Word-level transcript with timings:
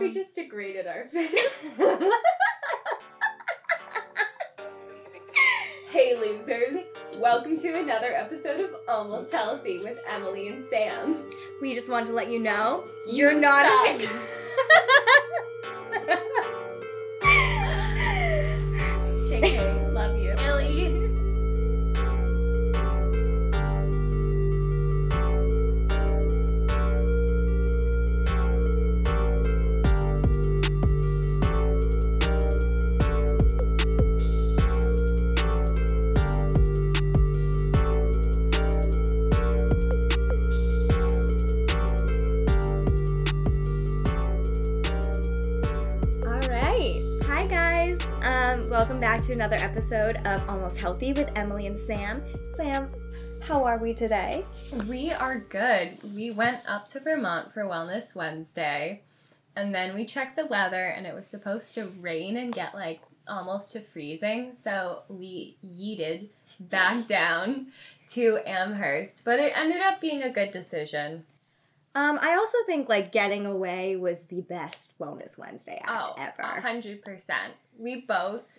we 0.00 0.06
um, 0.06 0.12
just 0.12 0.34
degraded 0.34 0.86
our 0.86 1.04
face. 1.12 1.50
hey, 5.90 6.16
losers. 6.16 6.84
Welcome 7.16 7.58
to 7.58 7.78
another 7.78 8.14
episode 8.14 8.60
of 8.60 8.74
Almost 8.88 9.30
Healthy 9.30 9.80
with 9.80 9.98
Emily 10.08 10.48
and 10.48 10.64
Sam. 10.64 11.30
We 11.60 11.74
just 11.74 11.90
want 11.90 12.06
to 12.06 12.14
let 12.14 12.30
you 12.30 12.38
know 12.38 12.84
You 13.06 13.16
you're 13.16 13.38
not 13.38 13.66
another 49.40 49.56
episode 49.64 50.16
of 50.26 50.46
Almost 50.50 50.76
Healthy 50.76 51.14
with 51.14 51.30
Emily 51.34 51.66
and 51.66 51.78
Sam. 51.78 52.22
Sam, 52.56 52.90
how 53.40 53.64
are 53.64 53.78
we 53.78 53.94
today? 53.94 54.44
We 54.86 55.12
are 55.12 55.38
good. 55.38 55.96
We 56.14 56.30
went 56.30 56.58
up 56.68 56.88
to 56.88 57.00
Vermont 57.00 57.50
for 57.54 57.62
Wellness 57.62 58.14
Wednesday, 58.14 59.00
and 59.56 59.74
then 59.74 59.94
we 59.94 60.04
checked 60.04 60.36
the 60.36 60.44
weather, 60.44 60.84
and 60.88 61.06
it 61.06 61.14
was 61.14 61.26
supposed 61.26 61.72
to 61.76 61.86
rain 62.02 62.36
and 62.36 62.52
get 62.52 62.74
like 62.74 63.00
almost 63.26 63.72
to 63.72 63.80
freezing. 63.80 64.52
So 64.56 65.04
we 65.08 65.56
yeeted 65.64 66.26
back 66.60 67.06
down 67.08 67.68
to 68.10 68.40
Amherst, 68.44 69.24
but 69.24 69.40
it 69.40 69.56
ended 69.56 69.80
up 69.80 70.02
being 70.02 70.22
a 70.22 70.28
good 70.28 70.50
decision. 70.50 71.24
Um, 71.94 72.18
I 72.20 72.34
also 72.34 72.58
think 72.66 72.90
like 72.90 73.10
getting 73.10 73.46
away 73.46 73.96
was 73.96 74.24
the 74.24 74.42
best 74.42 74.98
Wellness 74.98 75.38
Wednesday 75.38 75.80
act 75.82 76.10
Oh, 76.10 76.14
ever. 76.18 76.60
hundred 76.60 77.02
percent. 77.02 77.54
We 77.78 78.02
both 78.02 78.52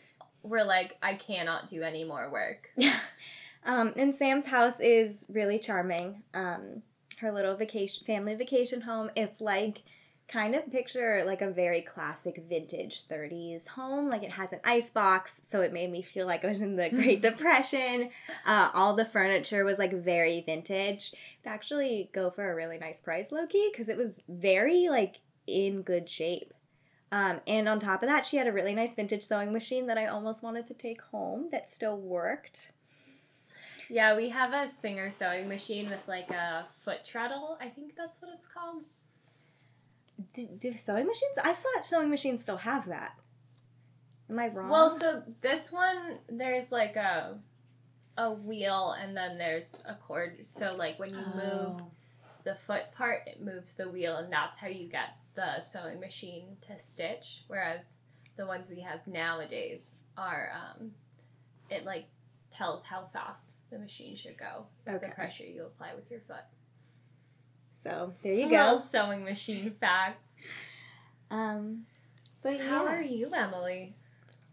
were 0.43 0.63
like, 0.63 0.97
I 1.01 1.13
cannot 1.13 1.67
do 1.67 1.83
any 1.83 2.03
more 2.03 2.29
work. 2.29 2.69
um, 3.65 3.93
and 3.95 4.13
Sam's 4.13 4.45
house 4.45 4.79
is 4.79 5.25
really 5.29 5.59
charming. 5.59 6.23
Um, 6.33 6.81
her 7.19 7.31
little 7.31 7.55
vacation, 7.55 8.05
family 8.05 8.35
vacation 8.35 8.81
home. 8.81 9.09
It's 9.15 9.39
like 9.39 9.83
kind 10.27 10.55
of 10.55 10.71
picture 10.71 11.23
like 11.25 11.41
a 11.41 11.51
very 11.51 11.81
classic 11.81 12.41
vintage 12.47 13.07
30s 13.07 13.67
home. 13.67 14.09
Like 14.09 14.23
it 14.23 14.31
has 14.31 14.53
an 14.53 14.59
ice 14.63 14.89
box, 14.89 15.41
so 15.43 15.61
it 15.61 15.73
made 15.73 15.91
me 15.91 16.01
feel 16.01 16.25
like 16.25 16.43
I 16.43 16.47
was 16.47 16.61
in 16.61 16.75
the 16.75 16.89
Great 16.95 17.21
Depression. 17.21 18.09
Uh, 18.45 18.69
all 18.73 18.95
the 18.95 19.05
furniture 19.05 19.63
was 19.63 19.77
like 19.77 19.93
very 19.93 20.41
vintage. 20.41 21.13
It'd 21.13 21.53
actually 21.53 22.09
go 22.13 22.29
for 22.29 22.51
a 22.51 22.55
really 22.55 22.77
nice 22.77 22.99
price, 22.99 23.31
low 23.31 23.45
key, 23.45 23.69
because 23.71 23.89
it 23.89 23.97
was 23.97 24.13
very 24.27 24.89
like 24.89 25.19
in 25.47 25.81
good 25.81 26.09
shape. 26.09 26.53
Um, 27.11 27.41
and 27.45 27.67
on 27.67 27.79
top 27.79 28.03
of 28.03 28.09
that, 28.09 28.25
she 28.25 28.37
had 28.37 28.47
a 28.47 28.53
really 28.53 28.73
nice 28.73 28.93
vintage 28.93 29.23
sewing 29.23 29.51
machine 29.51 29.87
that 29.87 29.97
I 29.97 30.05
almost 30.05 30.41
wanted 30.43 30.65
to 30.67 30.73
take 30.73 31.01
home 31.01 31.49
that 31.51 31.69
still 31.69 31.97
worked. 31.97 32.71
Yeah, 33.89 34.15
we 34.15 34.29
have 34.29 34.53
a 34.53 34.67
Singer 34.69 35.09
sewing 35.11 35.49
machine 35.49 35.89
with 35.89 35.99
like 36.07 36.29
a 36.31 36.65
foot 36.83 37.03
treadle. 37.03 37.57
I 37.59 37.67
think 37.67 37.95
that's 37.97 38.21
what 38.21 38.31
it's 38.33 38.47
called. 38.47 38.83
Do, 40.35 40.47
do 40.57 40.73
sewing 40.73 41.07
machines? 41.07 41.33
I 41.43 41.51
thought 41.51 41.83
sewing 41.83 42.09
machines 42.09 42.43
still 42.43 42.57
have 42.57 42.87
that. 42.87 43.17
Am 44.29 44.39
I 44.39 44.47
wrong? 44.47 44.69
Well, 44.69 44.89
so 44.89 45.23
this 45.41 45.71
one 45.73 46.19
there's 46.29 46.71
like 46.71 46.95
a 46.95 47.37
a 48.17 48.31
wheel 48.31 48.95
and 49.01 49.17
then 49.17 49.37
there's 49.37 49.75
a 49.85 49.95
cord. 49.95 50.47
So 50.47 50.75
like 50.75 50.97
when 50.99 51.09
you 51.09 51.25
move 51.35 51.81
Oh. 51.81 51.91
the 52.45 52.55
foot 52.55 52.93
part, 52.93 53.23
it 53.27 53.41
moves 53.41 53.73
the 53.73 53.89
wheel 53.89 54.15
and 54.17 54.31
that's 54.31 54.55
how 54.55 54.67
you 54.67 54.87
get 54.87 55.17
the 55.35 55.59
sewing 55.61 55.99
machine 55.99 56.57
to 56.61 56.77
stitch. 56.77 57.43
Whereas 57.47 57.97
the 58.37 58.45
ones 58.45 58.69
we 58.69 58.81
have 58.81 59.05
nowadays 59.07 59.95
are 60.17 60.51
um 60.55 60.91
it 61.69 61.85
like 61.85 62.05
tells 62.49 62.83
how 62.83 63.07
fast 63.13 63.55
the 63.71 63.79
machine 63.79 64.15
should 64.15 64.37
go. 64.37 64.65
Okay. 64.87 65.07
The 65.07 65.13
pressure 65.13 65.45
you 65.45 65.65
apply 65.65 65.93
with 65.95 66.11
your 66.11 66.19
foot. 66.21 66.43
So 67.73 68.13
there 68.21 68.33
you 68.33 68.49
go. 68.49 68.77
sewing 68.77 69.23
machine 69.23 69.71
facts. 69.79 70.37
Um, 71.31 71.85
but 72.43 72.59
How 72.59 72.83
yeah, 72.85 72.97
are 72.97 73.01
you, 73.01 73.31
Emily? 73.33 73.95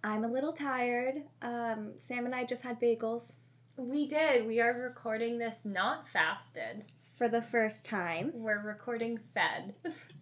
I'm 0.04 0.22
a 0.24 0.28
little 0.28 0.52
tired. 0.52 1.22
Um, 1.42 1.92
Sam 1.98 2.24
and 2.24 2.34
I 2.34 2.44
just 2.44 2.62
had 2.62 2.80
bagels 2.80 3.32
We 3.76 4.06
did. 4.06 4.46
We 4.46 4.60
are 4.60 4.72
recording 4.72 5.38
this 5.38 5.64
not 5.64 6.06
fasted. 6.08 6.84
for 7.16 7.28
the 7.28 7.42
first 7.42 7.84
time, 7.84 8.30
We're 8.34 8.62
recording 8.62 9.18
fed. 9.34 9.74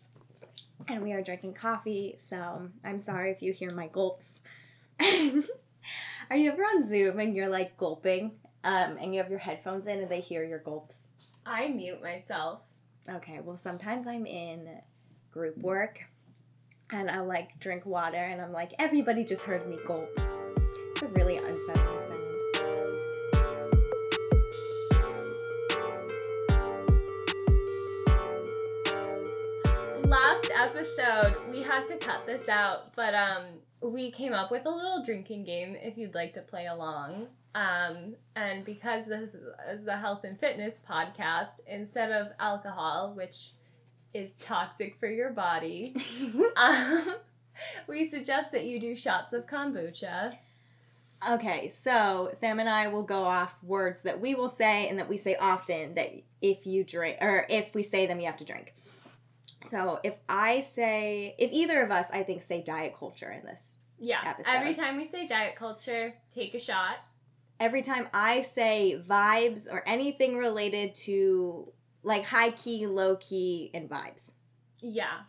and 0.89 1.03
we 1.03 1.13
are 1.13 1.23
drinking 1.23 1.55
coffee. 1.55 2.15
So 2.19 2.69
I'm 2.85 3.01
sorry 3.01 3.31
if 3.31 3.43
you 3.43 3.53
hear 3.53 3.73
my 3.73 3.89
gulps. 3.89 4.39
are 5.01 6.37
you 6.37 6.51
ever 6.51 6.63
on 6.63 6.89
Zoom 6.89 7.21
and 7.21 7.35
you're 7.35 7.49
like 7.49 7.77
gulping, 7.77 8.33
um, 8.65 8.97
and 9.01 9.15
you 9.15 9.21
have 9.21 9.31
your 9.31 9.39
headphones 9.39 9.87
in 9.87 10.01
and 10.01 10.11
they 10.11 10.21
hear 10.21 10.45
your 10.45 10.59
gulps? 10.59 11.07
I 11.45 11.69
mute 11.69 12.03
myself. 12.03 12.61
Okay, 13.09 13.41
well, 13.41 13.57
sometimes 13.57 14.07
I'm 14.07 14.27
in 14.27 14.81
group 15.31 15.59
work 15.59 16.03
and 16.91 17.11
I 17.11 17.21
like 17.21 17.59
drink 17.61 17.87
water 17.87 18.17
and 18.17 18.41
I'm 18.41 18.53
like, 18.53 18.73
everybody 18.79 19.25
just 19.25 19.43
heard 19.43 19.69
me 19.69 19.79
gulp. 19.87 20.09
It's 20.91 21.03
a 21.03 21.09
really 21.09 21.37
unsettling 21.37 22.16
episode, 30.67 31.37
we 31.49 31.63
had 31.63 31.85
to 31.85 31.97
cut 31.97 32.27
this 32.27 32.49
out, 32.49 32.93
but 32.97 33.15
um, 33.15 33.45
we 33.81 34.11
came 34.11 34.33
up 34.33 34.51
with 34.51 34.67
a 34.67 34.71
little 34.71 35.01
drinking 35.05 35.45
game 35.45 35.77
if 35.81 35.97
you'd 35.97 36.15
like 36.15 36.33
to 36.33 36.41
play 36.41 36.67
along. 36.67 37.29
Um, 37.55 38.17
and 38.35 38.65
because 38.65 39.07
this 39.07 39.37
is 39.71 39.87
a 39.87 39.97
health 39.97 40.25
and 40.25 40.39
fitness 40.39 40.83
podcast, 40.87 41.61
instead 41.69 42.11
of 42.11 42.33
alcohol, 42.41 43.15
which 43.15 43.51
is 44.13 44.33
toxic 44.41 44.99
for 44.99 45.09
your 45.09 45.31
body, 45.31 45.95
um, 46.57 47.15
we 47.87 48.05
suggest 48.05 48.51
that 48.51 48.65
you 48.65 48.81
do 48.81 48.97
shots 48.97 49.33
of 49.33 49.47
kombucha. 49.47 50.37
okay, 51.31 51.69
so 51.69 52.31
Sam 52.33 52.59
and 52.59 52.69
I 52.69 52.89
will 52.89 53.05
go 53.05 53.23
off 53.23 53.55
words 53.63 54.03
that 54.03 54.21
we 54.21 54.35
will 54.35 54.51
say 54.51 54.89
and 54.89 54.99
that 54.99 55.09
we 55.09 55.17
say 55.17 55.37
often 55.37 55.95
that 55.95 56.13
if 56.43 56.67
you 56.67 56.83
drink, 56.83 57.19
or 57.21 57.47
if 57.49 57.73
we 57.73 57.85
say 57.85 58.07
them, 58.07 58.19
you 58.19 58.27
have 58.27 58.39
to 58.39 58.45
drink. 58.45 58.75
So 59.67 60.01
if 60.03 60.15
I 60.29 60.61
say, 60.61 61.35
if 61.39 61.51
either 61.53 61.83
of 61.83 61.91
us, 61.91 62.09
I 62.13 62.23
think, 62.23 62.43
say 62.43 62.63
diet 62.63 62.95
culture 62.99 63.31
in 63.31 63.45
this, 63.45 63.79
Yeah. 63.99 64.21
Episode. 64.25 64.51
Every 64.51 64.75
time 64.75 64.97
we 64.97 65.05
say 65.05 65.27
diet 65.27 65.57
culture, 65.57 66.15
take 66.31 66.55
a 66.55 66.59
shot. 66.61 66.97
every 67.59 67.81
time 67.83 68.07
I 68.13 68.43
say 68.43 69.03
vibes 69.09 69.67
or 69.73 69.83
anything 69.87 70.37
related 70.37 70.95
to 71.07 71.73
like 72.03 72.25
high 72.25 72.51
key, 72.51 72.87
low 72.87 73.17
key, 73.17 73.71
and 73.75 73.89
vibes. 73.89 74.33
Yeah. 74.83 75.23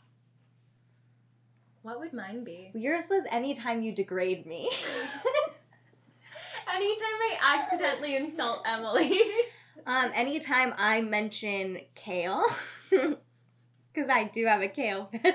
What 1.83 1.99
would 1.99 2.11
mine 2.13 2.43
be? 2.43 2.71
Yours 2.75 3.05
was 3.09 3.23
anytime 3.31 3.81
you 3.81 3.93
degrade 3.93 4.45
me. 4.45 4.69
Anytime 6.69 6.99
I 6.99 7.37
accidentally 7.41 8.15
insult 8.17 8.59
Emily. 8.67 9.17
um, 9.87 10.11
anytime 10.13 10.73
I 10.77 10.99
mention 11.01 11.79
kale, 11.95 12.43
because 13.97 14.09
I 14.11 14.25
do 14.25 14.45
have 14.45 14.61
a 14.61 14.67
kale 14.67 15.05
fetish. 15.05 15.33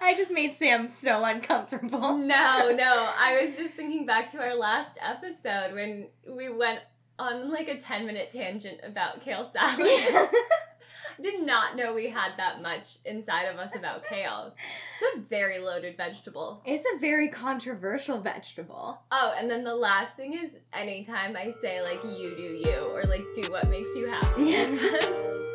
I 0.00 0.14
just 0.16 0.30
made 0.30 0.56
Sam 0.56 0.86
so 0.86 1.24
uncomfortable. 1.24 2.16
no, 2.18 2.70
no. 2.70 3.12
I 3.18 3.40
was 3.42 3.56
just 3.56 3.74
thinking 3.74 4.06
back 4.06 4.30
to 4.30 4.38
our 4.38 4.54
last 4.54 4.98
episode 5.02 5.72
when 5.72 6.08
we 6.28 6.50
went 6.50 6.80
on 7.18 7.50
like 7.50 7.68
a 7.68 7.76
10 7.76 8.06
minute 8.06 8.30
tangent 8.30 8.80
about 8.84 9.22
kale 9.22 9.50
salad. 9.50 10.28
Did 11.22 11.44
not 11.44 11.76
know 11.76 11.94
we 11.94 12.08
had 12.08 12.32
that 12.38 12.62
much 12.62 12.96
inside 13.04 13.44
of 13.44 13.58
us 13.58 13.74
about 13.76 14.04
kale. 14.04 14.54
It's 15.00 15.16
a 15.16 15.20
very 15.20 15.58
loaded 15.58 15.96
vegetable. 15.96 16.62
it's 16.64 16.86
a 16.94 16.98
very 16.98 17.28
controversial 17.28 18.20
vegetable. 18.20 18.98
Oh, 19.10 19.34
and 19.38 19.50
then 19.50 19.64
the 19.64 19.74
last 19.74 20.16
thing 20.16 20.34
is 20.34 20.50
anytime 20.72 21.36
I 21.36 21.52
say 21.60 21.82
like 21.82 22.02
you 22.04 22.34
do 22.36 22.42
you 22.42 22.90
or 22.92 23.04
like 23.04 23.24
do 23.34 23.50
what 23.50 23.68
makes 23.68 23.88
you 23.96 24.08
happy. 24.08 24.52
That's- 24.52 25.40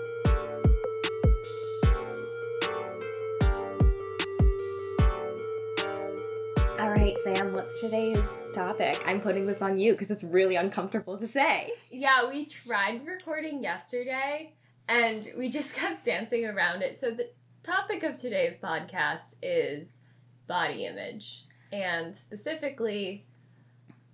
All 6.80 6.90
right, 6.90 7.18
Sam, 7.20 7.54
what's 7.54 7.82
today's 7.82 8.46
topic? 8.54 9.02
I'm 9.06 9.20
putting 9.20 9.46
this 9.46 9.62
on 9.62 9.78
you 9.78 9.92
because 9.92 10.10
it's 10.12 10.24
really 10.24 10.56
uncomfortable 10.56 11.18
to 11.18 11.28
say. 11.28 11.74
Yeah, 11.92 12.30
we 12.30 12.46
tried 12.46 13.06
recording 13.06 13.62
yesterday 13.62 14.54
and 14.90 15.32
we 15.38 15.48
just 15.48 15.74
kept 15.76 16.04
dancing 16.04 16.46
around 16.46 16.82
it. 16.82 16.98
So 16.98 17.12
the 17.12 17.30
topic 17.64 18.04
of 18.04 18.20
today's 18.20 18.58
podcast 18.58 19.36
is 19.42 20.00
body 20.48 20.86
image 20.86 21.46
and 21.72 22.14
specifically 22.14 23.26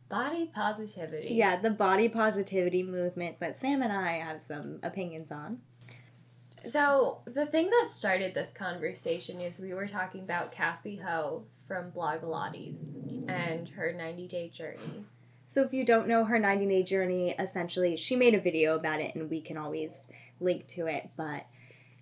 body 0.09 0.51
positivity. 0.53 1.29
Yeah, 1.31 1.59
the 1.59 1.71
body 1.71 2.09
positivity 2.09 2.83
movement 2.83 3.39
that 3.39 3.57
Sam 3.57 3.81
and 3.81 3.91
I 3.91 4.17
have 4.17 4.41
some 4.41 4.79
opinions 4.83 5.31
on. 5.31 5.61
So 6.57 7.19
the 7.25 7.45
thing 7.45 7.69
that 7.69 7.89
started 7.89 8.33
this 8.33 8.51
conversation 8.51 9.41
is 9.41 9.59
we 9.59 9.73
were 9.73 9.87
talking 9.87 10.21
about 10.21 10.51
Cassie 10.51 10.97
Ho 10.97 11.43
from 11.67 11.91
Blogilates 11.91 12.95
and 13.29 13.67
her 13.69 13.91
90 13.91 14.27
day 14.27 14.49
journey. 14.49 15.05
So 15.47 15.61
if 15.63 15.73
you 15.73 15.85
don't 15.85 16.07
know 16.07 16.25
her 16.25 16.39
90 16.39 16.65
day 16.67 16.83
journey, 16.83 17.35
essentially 17.37 17.97
she 17.97 18.15
made 18.15 18.33
a 18.33 18.39
video 18.39 18.75
about 18.75 19.01
it 19.01 19.15
and 19.15 19.29
we 19.29 19.41
can 19.41 19.57
always 19.57 20.07
link 20.39 20.67
to 20.67 20.87
it, 20.87 21.09
but 21.15 21.45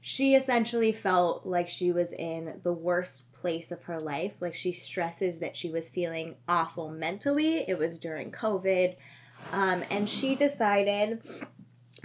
she 0.01 0.35
essentially 0.35 0.91
felt 0.91 1.45
like 1.45 1.69
she 1.69 1.91
was 1.91 2.11
in 2.11 2.59
the 2.63 2.73
worst 2.73 3.33
place 3.33 3.71
of 3.71 3.83
her 3.83 3.99
life. 3.99 4.33
Like 4.41 4.53
she 4.53 4.73
stresses 4.73 5.39
that 5.39 5.55
she 5.55 5.69
was 5.69 5.89
feeling 5.89 6.35
awful 6.47 6.89
mentally. 6.89 7.63
It 7.69 7.77
was 7.77 7.99
during 7.99 8.31
COVID. 8.31 8.95
Um, 9.51 9.83
and 9.89 10.09
she 10.09 10.35
decided 10.35 11.21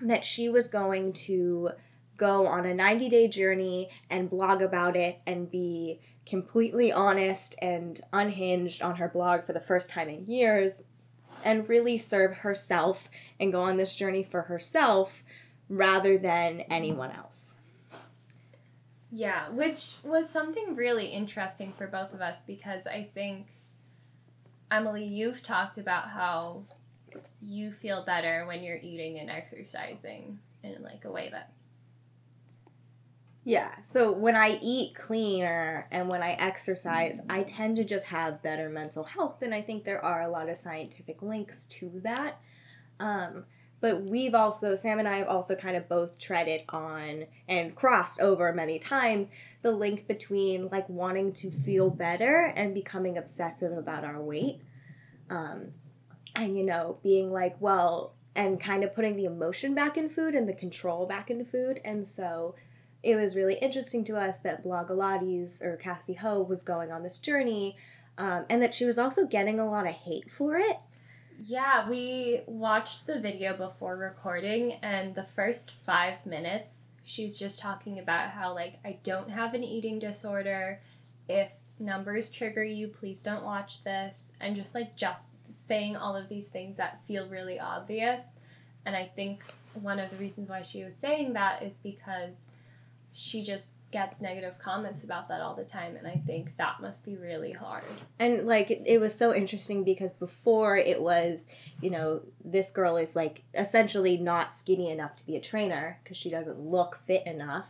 that 0.02 0.24
she 0.24 0.48
was 0.48 0.68
going 0.68 1.12
to 1.12 1.70
go 2.16 2.46
on 2.46 2.66
a 2.66 2.74
90 2.74 3.08
day 3.08 3.28
journey 3.28 3.88
and 4.10 4.30
blog 4.30 4.62
about 4.62 4.96
it 4.96 5.20
and 5.26 5.50
be 5.50 6.00
completely 6.26 6.92
honest 6.92 7.54
and 7.62 8.00
unhinged 8.12 8.82
on 8.82 8.96
her 8.96 9.08
blog 9.08 9.44
for 9.44 9.52
the 9.52 9.60
first 9.60 9.90
time 9.90 10.08
in 10.08 10.26
years 10.26 10.84
and 11.44 11.68
really 11.68 11.96
serve 11.96 12.38
herself 12.38 13.08
and 13.40 13.52
go 13.52 13.62
on 13.62 13.76
this 13.76 13.96
journey 13.96 14.22
for 14.22 14.42
herself 14.42 15.22
rather 15.68 16.18
than 16.18 16.60
anyone 16.70 17.10
else. 17.12 17.54
Yeah, 19.10 19.48
which 19.50 19.94
was 20.02 20.28
something 20.28 20.76
really 20.76 21.06
interesting 21.06 21.72
for 21.72 21.86
both 21.86 22.12
of 22.12 22.20
us 22.20 22.42
because 22.42 22.86
I 22.86 23.08
think 23.14 23.46
Emily, 24.70 25.04
you've 25.04 25.42
talked 25.42 25.78
about 25.78 26.10
how 26.10 26.64
you 27.40 27.72
feel 27.72 28.04
better 28.04 28.44
when 28.46 28.62
you're 28.62 28.78
eating 28.82 29.18
and 29.18 29.30
exercising 29.30 30.38
in 30.62 30.82
like 30.82 31.04
a 31.04 31.10
way 31.10 31.30
that 31.32 31.52
yeah. 33.44 33.80
So 33.80 34.12
when 34.12 34.36
I 34.36 34.58
eat 34.60 34.94
cleaner 34.94 35.86
and 35.90 36.10
when 36.10 36.22
I 36.22 36.32
exercise, 36.32 37.18
I 37.30 37.44
tend 37.44 37.76
to 37.76 37.84
just 37.84 38.04
have 38.04 38.42
better 38.42 38.68
mental 38.68 39.04
health. 39.04 39.40
And 39.40 39.54
I 39.54 39.62
think 39.62 39.84
there 39.84 40.04
are 40.04 40.20
a 40.20 40.28
lot 40.28 40.50
of 40.50 40.58
scientific 40.58 41.22
links 41.22 41.64
to 41.66 41.90
that. 42.04 42.42
Um, 43.00 43.46
but 43.80 44.02
we've 44.02 44.34
also, 44.34 44.74
Sam 44.74 44.98
and 44.98 45.08
I 45.08 45.18
have 45.18 45.28
also 45.28 45.54
kind 45.54 45.76
of 45.76 45.88
both 45.88 46.18
treaded 46.18 46.62
on 46.68 47.26
and 47.48 47.74
crossed 47.74 48.20
over 48.20 48.52
many 48.52 48.78
times 48.78 49.30
the 49.62 49.70
link 49.70 50.06
between 50.06 50.68
like 50.70 50.88
wanting 50.88 51.32
to 51.34 51.50
feel 51.50 51.90
better 51.90 52.52
and 52.56 52.74
becoming 52.74 53.16
obsessive 53.16 53.76
about 53.76 54.04
our 54.04 54.20
weight. 54.20 54.60
Um, 55.30 55.72
and, 56.34 56.56
you 56.56 56.64
know, 56.64 56.98
being 57.02 57.32
like, 57.32 57.56
well, 57.60 58.14
and 58.34 58.60
kind 58.60 58.84
of 58.84 58.94
putting 58.94 59.16
the 59.16 59.24
emotion 59.24 59.74
back 59.74 59.96
in 59.96 60.08
food 60.08 60.34
and 60.34 60.48
the 60.48 60.54
control 60.54 61.06
back 61.06 61.30
into 61.30 61.44
food. 61.44 61.80
And 61.84 62.06
so 62.06 62.54
it 63.02 63.16
was 63.16 63.36
really 63.36 63.54
interesting 63.54 64.04
to 64.04 64.16
us 64.16 64.38
that 64.40 64.64
Blogilates 64.64 65.62
or 65.62 65.76
Cassie 65.76 66.14
Ho 66.14 66.42
was 66.42 66.62
going 66.62 66.90
on 66.92 67.02
this 67.02 67.18
journey 67.18 67.76
um, 68.16 68.44
and 68.48 68.60
that 68.62 68.74
she 68.74 68.84
was 68.84 68.98
also 68.98 69.26
getting 69.26 69.60
a 69.60 69.68
lot 69.68 69.86
of 69.86 69.94
hate 69.94 70.30
for 70.30 70.56
it. 70.56 70.78
Yeah, 71.40 71.88
we 71.88 72.40
watched 72.46 73.06
the 73.06 73.20
video 73.20 73.56
before 73.56 73.96
recording, 73.96 74.72
and 74.82 75.14
the 75.14 75.22
first 75.22 75.70
five 75.70 76.26
minutes, 76.26 76.88
she's 77.04 77.36
just 77.36 77.60
talking 77.60 78.00
about 78.00 78.30
how, 78.30 78.52
like, 78.52 78.80
I 78.84 78.98
don't 79.04 79.30
have 79.30 79.54
an 79.54 79.62
eating 79.62 80.00
disorder. 80.00 80.80
If 81.28 81.52
numbers 81.78 82.28
trigger 82.28 82.64
you, 82.64 82.88
please 82.88 83.22
don't 83.22 83.44
watch 83.44 83.84
this. 83.84 84.32
And 84.40 84.56
just, 84.56 84.74
like, 84.74 84.96
just 84.96 85.28
saying 85.50 85.96
all 85.96 86.16
of 86.16 86.28
these 86.28 86.48
things 86.48 86.76
that 86.76 87.04
feel 87.06 87.28
really 87.28 87.60
obvious. 87.60 88.24
And 88.84 88.96
I 88.96 89.04
think 89.04 89.44
one 89.74 90.00
of 90.00 90.10
the 90.10 90.16
reasons 90.16 90.48
why 90.48 90.62
she 90.62 90.82
was 90.82 90.96
saying 90.96 91.34
that 91.34 91.62
is 91.62 91.78
because 91.78 92.46
she 93.12 93.44
just 93.44 93.70
gets 93.90 94.20
negative 94.20 94.58
comments 94.58 95.02
about 95.02 95.28
that 95.28 95.40
all 95.40 95.54
the 95.54 95.64
time 95.64 95.96
and 95.96 96.06
i 96.06 96.20
think 96.26 96.54
that 96.58 96.80
must 96.80 97.04
be 97.04 97.16
really 97.16 97.52
hard. 97.52 97.84
And 98.18 98.46
like 98.46 98.70
it, 98.70 98.82
it 98.84 99.00
was 99.00 99.14
so 99.14 99.34
interesting 99.34 99.82
because 99.82 100.12
before 100.12 100.76
it 100.76 101.00
was 101.00 101.48
you 101.80 101.90
know 101.90 102.22
this 102.44 102.70
girl 102.70 102.96
is 102.96 103.16
like 103.16 103.44
essentially 103.54 104.16
not 104.18 104.52
skinny 104.52 104.90
enough 104.90 105.16
to 105.16 105.26
be 105.26 105.36
a 105.36 105.40
trainer 105.40 106.00
because 106.02 106.16
she 106.16 106.30
doesn't 106.30 106.60
look 106.60 107.00
fit 107.06 107.26
enough. 107.26 107.68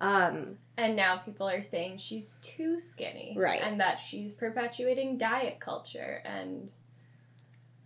Um 0.00 0.58
and 0.76 0.96
now 0.96 1.16
people 1.16 1.48
are 1.48 1.62
saying 1.62 1.98
she's 1.98 2.34
too 2.42 2.78
skinny. 2.78 3.34
Right. 3.36 3.60
And 3.60 3.80
that 3.80 3.98
she's 3.98 4.32
perpetuating 4.32 5.18
diet 5.18 5.58
culture 5.58 6.22
and 6.24 6.72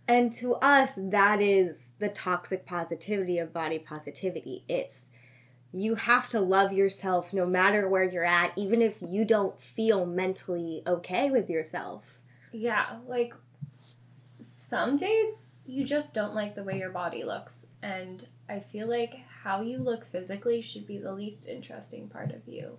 and 0.07 0.31
to 0.33 0.53
us 0.55 0.99
that 1.01 1.41
is 1.41 1.91
the 1.97 2.09
toxic 2.09 2.65
positivity 2.65 3.39
of 3.39 3.51
body 3.51 3.79
positivity. 3.79 4.63
It's 4.67 5.01
you 5.75 5.95
have 5.95 6.29
to 6.29 6.39
love 6.39 6.71
yourself 6.71 7.33
no 7.33 7.45
matter 7.45 7.89
where 7.89 8.05
you're 8.05 8.23
at, 8.23 8.53
even 8.55 8.81
if 8.81 8.97
you 9.01 9.25
don't 9.25 9.59
feel 9.59 10.05
mentally 10.05 10.81
okay 10.87 11.29
with 11.29 11.49
yourself. 11.49 12.21
Yeah, 12.53 12.99
like 13.07 13.33
some 14.39 14.95
days 14.95 15.57
you 15.65 15.83
just 15.83 16.13
don't 16.13 16.33
like 16.33 16.55
the 16.55 16.63
way 16.63 16.79
your 16.79 16.91
body 16.91 17.25
looks. 17.25 17.67
And 17.83 18.25
I 18.47 18.61
feel 18.61 18.87
like 18.87 19.19
how 19.43 19.61
you 19.61 19.79
look 19.79 20.05
physically 20.05 20.61
should 20.61 20.87
be 20.87 20.97
the 20.97 21.13
least 21.13 21.49
interesting 21.49 22.07
part 22.07 22.31
of 22.31 22.47
you. 22.47 22.77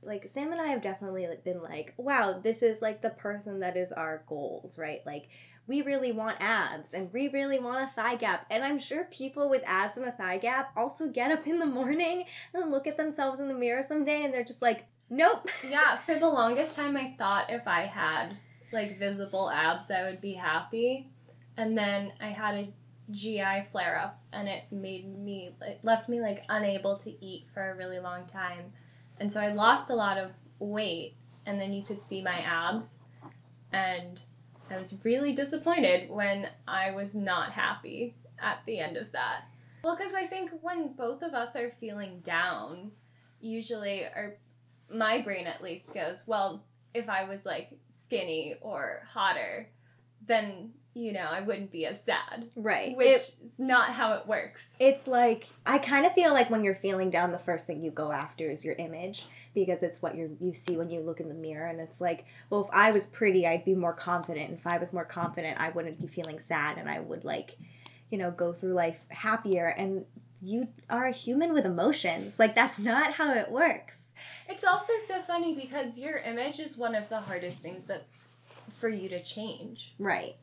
Like, 0.00 0.28
Sam 0.28 0.52
and 0.52 0.60
I 0.60 0.68
have 0.68 0.82
definitely 0.82 1.26
been 1.44 1.60
like, 1.62 1.92
wow, 1.96 2.38
this 2.40 2.62
is 2.62 2.80
like 2.80 3.02
the 3.02 3.10
person 3.10 3.58
that 3.60 3.76
is 3.76 3.90
our 3.90 4.22
goals, 4.28 4.78
right? 4.78 5.00
Like, 5.04 5.30
we 5.66 5.82
really 5.82 6.12
want 6.12 6.36
abs 6.40 6.94
and 6.94 7.12
we 7.12 7.28
really 7.28 7.58
want 7.58 7.82
a 7.82 7.92
thigh 7.92 8.14
gap. 8.14 8.46
And 8.50 8.64
I'm 8.64 8.78
sure 8.78 9.04
people 9.04 9.48
with 9.48 9.62
abs 9.66 9.96
and 9.96 10.06
a 10.06 10.12
thigh 10.12 10.38
gap 10.38 10.72
also 10.76 11.08
get 11.08 11.32
up 11.32 11.46
in 11.46 11.58
the 11.58 11.66
morning 11.66 12.24
and 12.54 12.70
look 12.70 12.86
at 12.86 12.96
themselves 12.96 13.40
in 13.40 13.48
the 13.48 13.54
mirror 13.54 13.82
someday 13.82 14.24
and 14.24 14.32
they're 14.32 14.44
just 14.44 14.62
like, 14.62 14.86
nope. 15.10 15.48
Yeah, 15.68 15.96
for 15.96 16.14
the 16.14 16.28
longest 16.28 16.76
time, 16.76 16.96
I 16.96 17.14
thought 17.18 17.50
if 17.50 17.66
I 17.66 17.82
had 17.82 18.36
like 18.72 18.98
visible 18.98 19.50
abs, 19.50 19.90
I 19.90 20.04
would 20.04 20.20
be 20.20 20.34
happy. 20.34 21.10
And 21.56 21.76
then 21.76 22.12
I 22.20 22.28
had 22.28 22.54
a 22.54 22.72
GI 23.10 23.66
flare 23.72 23.98
up 23.98 24.20
and 24.32 24.48
it 24.48 24.64
made 24.70 25.06
me, 25.18 25.50
it 25.62 25.80
left 25.82 26.08
me 26.08 26.20
like 26.20 26.44
unable 26.48 26.96
to 26.98 27.24
eat 27.24 27.46
for 27.52 27.70
a 27.70 27.74
really 27.74 27.98
long 27.98 28.26
time. 28.26 28.72
And 29.18 29.30
so 29.30 29.40
I 29.40 29.52
lost 29.52 29.90
a 29.90 29.94
lot 29.94 30.18
of 30.18 30.30
weight 30.58 31.14
and 31.44 31.60
then 31.60 31.72
you 31.72 31.82
could 31.82 32.00
see 32.00 32.22
my 32.22 32.40
abs. 32.40 32.98
And 33.72 34.20
I 34.70 34.78
was 34.78 34.96
really 35.04 35.32
disappointed 35.32 36.10
when 36.10 36.48
I 36.66 36.90
was 36.90 37.14
not 37.14 37.52
happy 37.52 38.14
at 38.38 38.58
the 38.66 38.78
end 38.78 38.96
of 38.96 39.12
that. 39.12 39.44
Well, 39.84 39.96
because 39.96 40.14
I 40.14 40.26
think 40.26 40.50
when 40.62 40.94
both 40.94 41.22
of 41.22 41.34
us 41.34 41.54
are 41.54 41.72
feeling 41.80 42.20
down, 42.20 42.90
usually, 43.40 44.00
or 44.00 44.38
my 44.92 45.20
brain 45.20 45.46
at 45.46 45.62
least 45.62 45.94
goes, 45.94 46.24
well, 46.26 46.64
if 46.94 47.08
I 47.08 47.24
was 47.24 47.46
like 47.46 47.70
skinny 47.88 48.56
or 48.60 49.02
hotter, 49.08 49.68
then 50.26 50.72
you 50.96 51.12
know, 51.12 51.26
I 51.30 51.40
wouldn't 51.40 51.70
be 51.70 51.84
as 51.84 52.02
sad. 52.02 52.48
Right. 52.56 52.96
Which 52.96 53.06
it, 53.06 53.34
is 53.42 53.58
not 53.58 53.90
how 53.90 54.14
it 54.14 54.26
works. 54.26 54.74
It's 54.80 55.06
like 55.06 55.46
I 55.66 55.76
kind 55.76 56.06
of 56.06 56.14
feel 56.14 56.32
like 56.32 56.48
when 56.48 56.64
you're 56.64 56.74
feeling 56.74 57.10
down, 57.10 57.32
the 57.32 57.38
first 57.38 57.66
thing 57.66 57.82
you 57.82 57.90
go 57.90 58.12
after 58.12 58.50
is 58.50 58.64
your 58.64 58.74
image 58.76 59.26
because 59.54 59.82
it's 59.82 60.00
what 60.00 60.16
you 60.16 60.38
you 60.40 60.54
see 60.54 60.78
when 60.78 60.88
you 60.88 61.00
look 61.00 61.20
in 61.20 61.28
the 61.28 61.34
mirror, 61.34 61.66
and 61.66 61.80
it's 61.80 62.00
like, 62.00 62.24
well, 62.48 62.62
if 62.62 62.70
I 62.72 62.92
was 62.92 63.06
pretty, 63.06 63.46
I'd 63.46 63.66
be 63.66 63.74
more 63.74 63.92
confident. 63.92 64.48
And 64.48 64.58
if 64.58 64.66
I 64.66 64.78
was 64.78 64.94
more 64.94 65.04
confident, 65.04 65.60
I 65.60 65.68
wouldn't 65.68 66.00
be 66.00 66.06
feeling 66.06 66.38
sad, 66.38 66.78
and 66.78 66.88
I 66.88 67.00
would 67.00 67.26
like, 67.26 67.58
you 68.08 68.16
know, 68.16 68.30
go 68.30 68.54
through 68.54 68.72
life 68.72 69.00
happier. 69.10 69.66
And 69.66 70.06
you 70.40 70.68
are 70.88 71.04
a 71.04 71.12
human 71.12 71.52
with 71.52 71.66
emotions. 71.66 72.38
Like 72.38 72.54
that's 72.54 72.78
not 72.78 73.12
how 73.12 73.34
it 73.34 73.50
works. 73.50 73.98
It's 74.48 74.64
also 74.64 74.94
so 75.06 75.20
funny 75.20 75.54
because 75.54 75.98
your 75.98 76.16
image 76.16 76.58
is 76.58 76.78
one 76.78 76.94
of 76.94 77.10
the 77.10 77.20
hardest 77.20 77.58
things 77.58 77.84
that 77.84 78.06
for 78.78 78.88
you 78.88 79.10
to 79.10 79.22
change. 79.22 79.92
Right. 79.98 80.36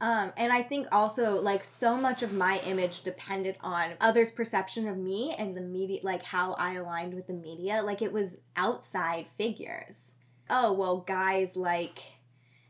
Um, 0.00 0.32
and 0.36 0.52
I 0.52 0.62
think 0.62 0.88
also 0.92 1.40
like 1.40 1.64
so 1.64 1.96
much 1.96 2.22
of 2.22 2.32
my 2.32 2.58
image 2.66 3.00
depended 3.02 3.56
on 3.62 3.92
others' 4.00 4.30
perception 4.30 4.86
of 4.88 4.98
me 4.98 5.34
and 5.38 5.54
the 5.54 5.62
media, 5.62 6.00
like 6.02 6.22
how 6.22 6.52
I 6.54 6.74
aligned 6.74 7.14
with 7.14 7.26
the 7.26 7.32
media. 7.32 7.82
Like 7.82 8.02
it 8.02 8.12
was 8.12 8.36
outside 8.56 9.26
figures. 9.38 10.16
Oh, 10.50 10.72
well, 10.72 10.98
guys 10.98 11.56
like, 11.56 12.00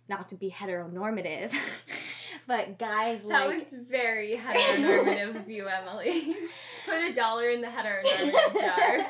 not 0.09 0.29
to 0.29 0.37
be 0.37 0.51
heteronormative, 0.51 1.53
but 2.47 2.79
guys 2.79 3.21
that 3.23 3.49
like. 3.49 3.59
was 3.59 3.75
very 3.89 4.37
heteronormative 4.37 5.41
of 5.41 5.51
you, 5.51 5.67
Emily. 5.67 6.37
Put 6.87 7.03
a 7.03 7.13
dollar 7.13 7.51
in 7.51 7.61
the 7.61 7.67
heteronormative 7.67 8.61
jar. 8.61 9.07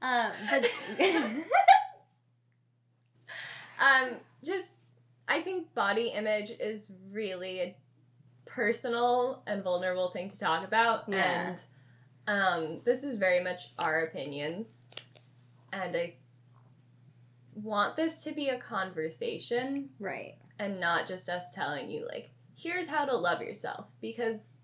um, 0.02 0.32
but. 0.48 0.70
um, 3.80 4.10
just 4.44 4.70
I 5.28 5.40
think 5.40 5.72
body 5.74 6.08
image 6.08 6.50
is 6.60 6.92
really 7.10 7.60
a 7.60 7.76
personal 8.46 9.42
and 9.46 9.62
vulnerable 9.62 10.10
thing 10.10 10.28
to 10.28 10.38
talk 10.38 10.64
about. 10.66 11.04
Yeah. 11.08 11.48
And 11.50 11.62
Um, 12.26 12.80
this 12.84 13.04
is 13.04 13.18
very 13.18 13.42
much 13.42 13.72
our 13.78 14.02
opinions, 14.04 14.82
and 15.72 15.94
I 15.94 16.14
want 17.54 17.96
this 17.96 18.20
to 18.20 18.32
be 18.32 18.48
a 18.48 18.58
conversation 18.58 19.90
Right. 20.00 20.36
and 20.58 20.80
not 20.80 21.06
just 21.06 21.28
us 21.28 21.50
telling 21.50 21.90
you 21.90 22.06
like, 22.06 22.30
here's 22.56 22.86
how 22.86 23.04
to 23.04 23.14
love 23.16 23.42
yourself 23.42 23.92
because 24.00 24.58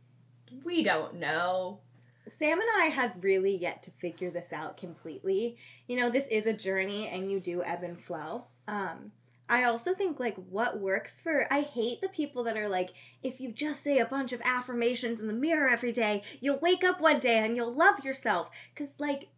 we 0.65 0.83
don't 0.83 1.15
know. 1.17 1.81
Sam 2.29 2.59
and 2.61 2.69
I 2.79 2.87
have 2.87 3.23
really 3.23 3.57
yet 3.57 3.83
to 3.85 3.91
figure 3.93 4.31
this 4.31 4.53
out 4.53 4.77
completely. 4.77 5.57
You 5.87 6.01
know, 6.01 6.09
this 6.11 6.27
is 6.29 6.47
a 6.47 6.53
journey 6.53 7.09
and 7.09 7.31
you 7.31 7.41
do 7.41 7.63
ebb 7.63 7.83
and 7.83 8.01
flow. 8.01 8.47
Um, 8.69 9.13
I 9.51 9.65
also 9.65 9.95
think 9.95 10.21
like 10.21 10.37
what 10.37 10.79
works 10.79 11.19
for 11.19 11.53
I 11.53 11.63
hate 11.63 12.01
the 12.01 12.09
people 12.09 12.45
that 12.45 12.57
are 12.57 12.69
like 12.69 12.91
if 13.23 13.41
you 13.41 13.53
just 13.53 13.83
say 13.83 13.99
a 13.99 14.07
bunch 14.07 14.33
of 14.33 14.41
affirmations 14.45 15.21
in 15.21 15.27
the 15.27 15.35
mirror 15.35 15.69
every 15.69 15.93
day, 15.93 16.23
you'll 16.41 16.61
wake 16.61 16.85
up 16.85 17.01
one 17.01 17.19
day 17.19 17.39
and 17.39 17.57
you'll 17.57 17.75
love 17.75 18.05
yourself 18.05 18.51
cuz 18.77 18.95
like 18.99 19.29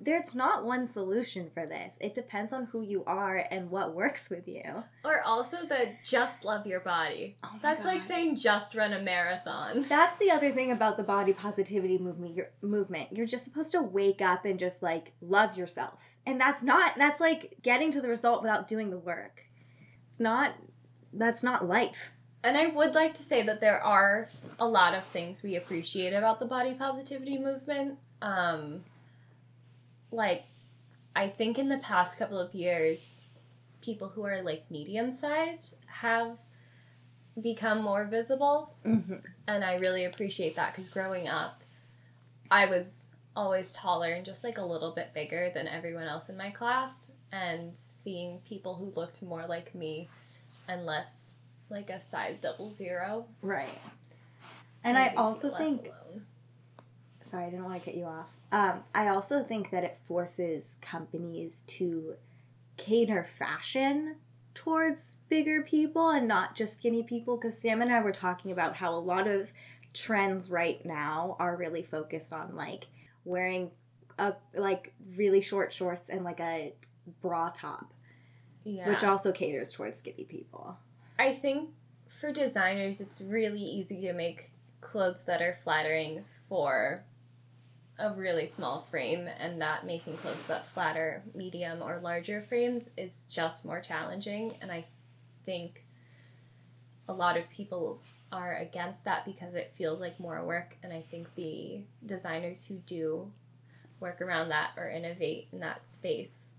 there's 0.00 0.34
not 0.34 0.64
one 0.64 0.86
solution 0.86 1.50
for 1.52 1.66
this. 1.66 1.96
It 2.00 2.14
depends 2.14 2.52
on 2.52 2.66
who 2.66 2.82
you 2.82 3.04
are 3.06 3.46
and 3.50 3.70
what 3.70 3.94
works 3.94 4.28
with 4.28 4.46
you. 4.46 4.84
Or 5.04 5.22
also 5.22 5.58
the 5.66 5.92
just 6.04 6.44
love 6.44 6.66
your 6.66 6.80
body. 6.80 7.36
Oh 7.44 7.58
That's 7.62 7.84
like 7.84 8.02
saying 8.02 8.36
just 8.36 8.74
run 8.74 8.92
a 8.92 9.00
marathon. 9.00 9.82
That's 9.88 10.18
the 10.18 10.30
other 10.30 10.50
thing 10.52 10.70
about 10.70 10.96
the 10.96 11.02
body 11.02 11.32
positivity 11.32 11.98
movement. 11.98 12.34
Your 12.34 12.50
movement. 12.62 13.12
You're 13.12 13.26
just 13.26 13.44
supposed 13.44 13.72
to 13.72 13.82
wake 13.82 14.20
up 14.20 14.44
and 14.44 14.58
just 14.58 14.82
like 14.82 15.12
love 15.20 15.56
yourself, 15.56 15.94
and 16.26 16.40
that's 16.40 16.62
not. 16.62 16.96
That's 16.96 17.20
like 17.20 17.56
getting 17.62 17.90
to 17.92 18.00
the 18.00 18.08
result 18.08 18.42
without 18.42 18.68
doing 18.68 18.90
the 18.90 18.98
work. 18.98 19.44
Not. 20.20 20.54
That's 21.12 21.42
not 21.42 21.66
life. 21.66 22.12
And 22.44 22.56
I 22.56 22.66
would 22.66 22.94
like 22.94 23.14
to 23.14 23.22
say 23.22 23.42
that 23.42 23.60
there 23.60 23.82
are 23.82 24.28
a 24.58 24.68
lot 24.68 24.94
of 24.94 25.04
things 25.04 25.42
we 25.42 25.56
appreciate 25.56 26.12
about 26.12 26.38
the 26.38 26.46
body 26.46 26.74
positivity 26.74 27.38
movement. 27.38 27.98
Um, 28.22 28.84
like, 30.12 30.44
I 31.16 31.28
think 31.28 31.58
in 31.58 31.68
the 31.68 31.78
past 31.78 32.18
couple 32.18 32.38
of 32.38 32.54
years, 32.54 33.22
people 33.82 34.08
who 34.08 34.24
are 34.24 34.42
like 34.42 34.70
medium 34.70 35.10
sized 35.10 35.74
have 35.86 36.38
become 37.40 37.82
more 37.82 38.04
visible. 38.04 38.74
Mm-hmm. 38.86 39.16
And 39.48 39.64
I 39.64 39.76
really 39.76 40.04
appreciate 40.04 40.56
that 40.56 40.72
because 40.72 40.88
growing 40.88 41.28
up, 41.28 41.62
I 42.50 42.66
was 42.66 43.08
always 43.36 43.72
taller 43.72 44.12
and 44.12 44.24
just 44.24 44.44
like 44.44 44.58
a 44.58 44.64
little 44.64 44.92
bit 44.92 45.14
bigger 45.14 45.50
than 45.54 45.68
everyone 45.68 46.06
else 46.06 46.28
in 46.28 46.36
my 46.36 46.50
class. 46.50 47.12
And 47.32 47.76
seeing 47.76 48.40
people 48.40 48.74
who 48.74 48.92
looked 48.96 49.22
more 49.22 49.46
like 49.46 49.74
me 49.74 50.08
and 50.68 50.84
less 50.84 51.32
like 51.68 51.90
a 51.90 52.00
size 52.00 52.38
double 52.38 52.70
zero. 52.70 53.26
Right. 53.42 53.78
And 54.82 54.98
I 54.98 55.14
also 55.14 55.54
think. 55.56 55.82
alone. 55.82 56.26
Sorry, 57.22 57.44
I 57.44 57.50
didn't 57.50 57.64
want 57.64 57.78
to 57.80 57.84
cut 57.84 57.96
you 57.96 58.06
off. 58.06 58.36
Um, 58.50 58.80
I 58.94 59.08
also 59.08 59.44
think 59.44 59.70
that 59.70 59.84
it 59.84 59.98
forces 60.08 60.78
companies 60.80 61.62
to 61.68 62.14
cater 62.76 63.22
fashion 63.22 64.16
towards 64.52 65.18
bigger 65.28 65.62
people 65.62 66.10
and 66.10 66.26
not 66.26 66.56
just 66.56 66.76
skinny 66.76 67.04
people. 67.04 67.36
Because 67.36 67.56
Sam 67.56 67.82
and 67.82 67.92
I 67.92 68.00
were 68.00 68.10
talking 68.10 68.50
about 68.50 68.76
how 68.76 68.94
a 68.94 68.98
lot 68.98 69.28
of 69.28 69.52
trends 69.92 70.50
right 70.50 70.84
now 70.84 71.36
are 71.38 71.56
really 71.56 71.82
focused 71.82 72.32
on 72.32 72.56
like 72.56 72.86
wearing 73.24 73.70
a 74.18 74.34
like 74.54 74.92
really 75.16 75.40
short 75.40 75.72
shorts 75.72 76.08
and 76.08 76.24
like 76.24 76.40
a 76.40 76.72
bra 77.20 77.50
top, 77.54 77.92
yeah. 78.64 78.88
which 78.88 79.04
also 79.04 79.32
caters 79.32 79.72
towards 79.72 79.98
skinny 79.98 80.24
people. 80.24 80.76
I 81.18 81.32
think 81.32 81.70
for 82.08 82.32
designers, 82.32 83.00
it's 83.00 83.20
really 83.20 83.62
easy 83.62 84.00
to 84.02 84.12
make 84.12 84.50
clothes 84.80 85.24
that 85.24 85.42
are 85.42 85.56
flattering 85.62 86.24
for 86.48 87.04
a 87.98 88.12
really 88.14 88.46
small 88.46 88.80
frame, 88.90 89.28
and 89.38 89.60
that 89.60 89.84
making 89.84 90.16
clothes 90.16 90.42
that 90.48 90.66
flatter 90.66 91.22
medium 91.34 91.82
or 91.82 92.00
larger 92.02 92.40
frames 92.40 92.90
is 92.96 93.26
just 93.26 93.64
more 93.64 93.80
challenging. 93.80 94.54
And 94.62 94.72
I 94.72 94.86
think 95.44 95.84
a 97.08 97.12
lot 97.12 97.36
of 97.36 97.50
people 97.50 98.00
are 98.32 98.56
against 98.56 99.04
that 99.04 99.24
because 99.24 99.54
it 99.54 99.74
feels 99.74 100.00
like 100.00 100.18
more 100.20 100.42
work. 100.44 100.76
And 100.82 100.92
I 100.92 101.00
think 101.00 101.34
the 101.34 101.80
designers 102.06 102.64
who 102.64 102.76
do 102.86 103.30
work 103.98 104.22
around 104.22 104.48
that 104.50 104.70
or 104.76 104.88
innovate 104.88 105.48
in 105.52 105.60
that 105.60 105.90
space 105.90 106.49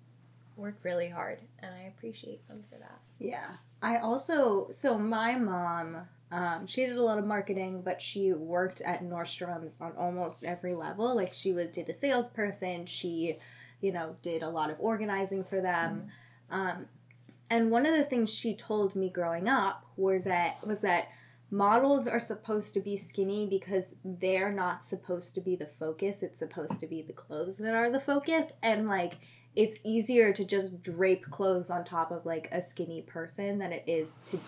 work 0.61 0.75
really 0.83 1.09
hard, 1.09 1.39
and 1.59 1.73
I 1.73 1.87
appreciate 1.87 2.47
them 2.47 2.63
for 2.69 2.77
that. 2.77 2.99
Yeah. 3.19 3.47
I 3.81 3.97
also 3.97 4.67
so 4.71 4.97
my 4.97 5.35
mom, 5.35 5.97
um, 6.31 6.67
she 6.67 6.85
did 6.85 6.97
a 6.97 7.03
lot 7.03 7.17
of 7.17 7.25
marketing, 7.25 7.81
but 7.83 8.01
she 8.01 8.31
worked 8.31 8.81
at 8.81 9.03
Nordstrom's 9.03 9.75
on 9.81 9.93
almost 9.97 10.43
every 10.43 10.75
level. 10.75 11.15
Like 11.15 11.33
she 11.33 11.51
would 11.51 11.71
did 11.71 11.89
a 11.89 11.93
salesperson, 11.93 12.85
she, 12.85 13.39
you 13.81 13.91
know, 13.91 14.15
did 14.21 14.43
a 14.43 14.49
lot 14.49 14.69
of 14.69 14.77
organizing 14.79 15.43
for 15.43 15.61
them. 15.61 16.11
Um, 16.49 16.85
and 17.49 17.69
one 17.69 17.85
of 17.85 17.93
the 17.97 18.03
things 18.03 18.29
she 18.29 18.55
told 18.55 18.95
me 18.95 19.09
growing 19.09 19.49
up 19.49 19.85
were 19.97 20.19
that 20.19 20.65
was 20.65 20.79
that 20.81 21.09
models 21.51 22.07
are 22.07 22.19
supposed 22.19 22.73
to 22.73 22.79
be 22.79 22.95
skinny 22.95 23.45
because 23.45 23.95
they're 24.05 24.51
not 24.51 24.85
supposed 24.85 25.35
to 25.35 25.41
be 25.41 25.57
the 25.57 25.65
focus. 25.65 26.23
It's 26.23 26.39
supposed 26.39 26.79
to 26.79 26.87
be 26.87 27.01
the 27.01 27.13
clothes 27.13 27.57
that 27.57 27.75
are 27.75 27.91
the 27.91 27.99
focus. 27.99 28.53
And 28.63 28.87
like 28.87 29.15
it's 29.53 29.77
easier 29.83 30.31
to 30.31 30.45
just 30.45 30.81
drape 30.81 31.29
clothes 31.29 31.69
on 31.69 31.83
top 31.83 32.09
of 32.09 32.25
like 32.25 32.47
a 32.53 32.61
skinny 32.61 33.01
person 33.01 33.59
than 33.59 33.73
it 33.73 33.83
is 33.85 34.17
to 34.27 34.39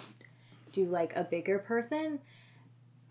do 0.72 0.86
like 0.86 1.14
a 1.16 1.26
bigger 1.26 1.60
person. 1.60 2.20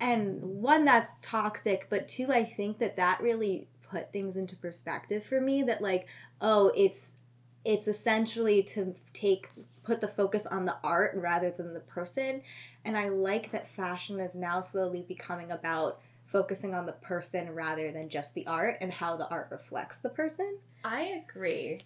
And 0.00 0.40
one 0.42 0.87
that's 0.87 1.14
toxic, 1.20 1.87
but 1.90 2.08
two 2.08 2.32
I 2.32 2.44
think 2.44 2.78
that 2.78 2.96
that 2.96 3.20
really 3.20 3.68
put 3.82 4.11
things 4.11 4.37
into 4.37 4.56
perspective 4.56 5.22
for 5.22 5.38
me 5.38 5.62
that 5.64 5.82
like 5.82 6.08
oh, 6.40 6.72
it's 6.75 7.12
it's 7.64 7.87
essentially 7.87 8.62
to 8.62 8.94
take 9.12 9.50
put 9.83 10.01
the 10.01 10.09
focus 10.09 10.47
on 10.47 10.65
the 10.65 10.77
art 10.85 11.12
rather 11.17 11.51
than 11.51 11.75
the 11.75 11.81
person. 11.81 12.43
And 12.85 12.97
I 12.97 13.09
like 13.09 13.51
that 13.51 13.69
fashion 13.69 14.21
is 14.21 14.35
now 14.35 14.61
slowly 14.61 15.05
becoming 15.07 15.51
about 15.51 16.01
focusing 16.27 16.75
on 16.75 16.87
the 16.87 16.93
person 16.93 17.55
rather 17.55 17.91
than 17.93 18.09
just 18.09 18.35
the 18.35 18.47
art 18.47 18.79
and 18.81 18.93
how 18.93 19.17
the 19.17 19.29
art 19.29 19.49
reflects 19.51 19.99
the 19.99 20.09
person. 20.09 20.59
I 20.85 21.23
agree. 21.29 21.83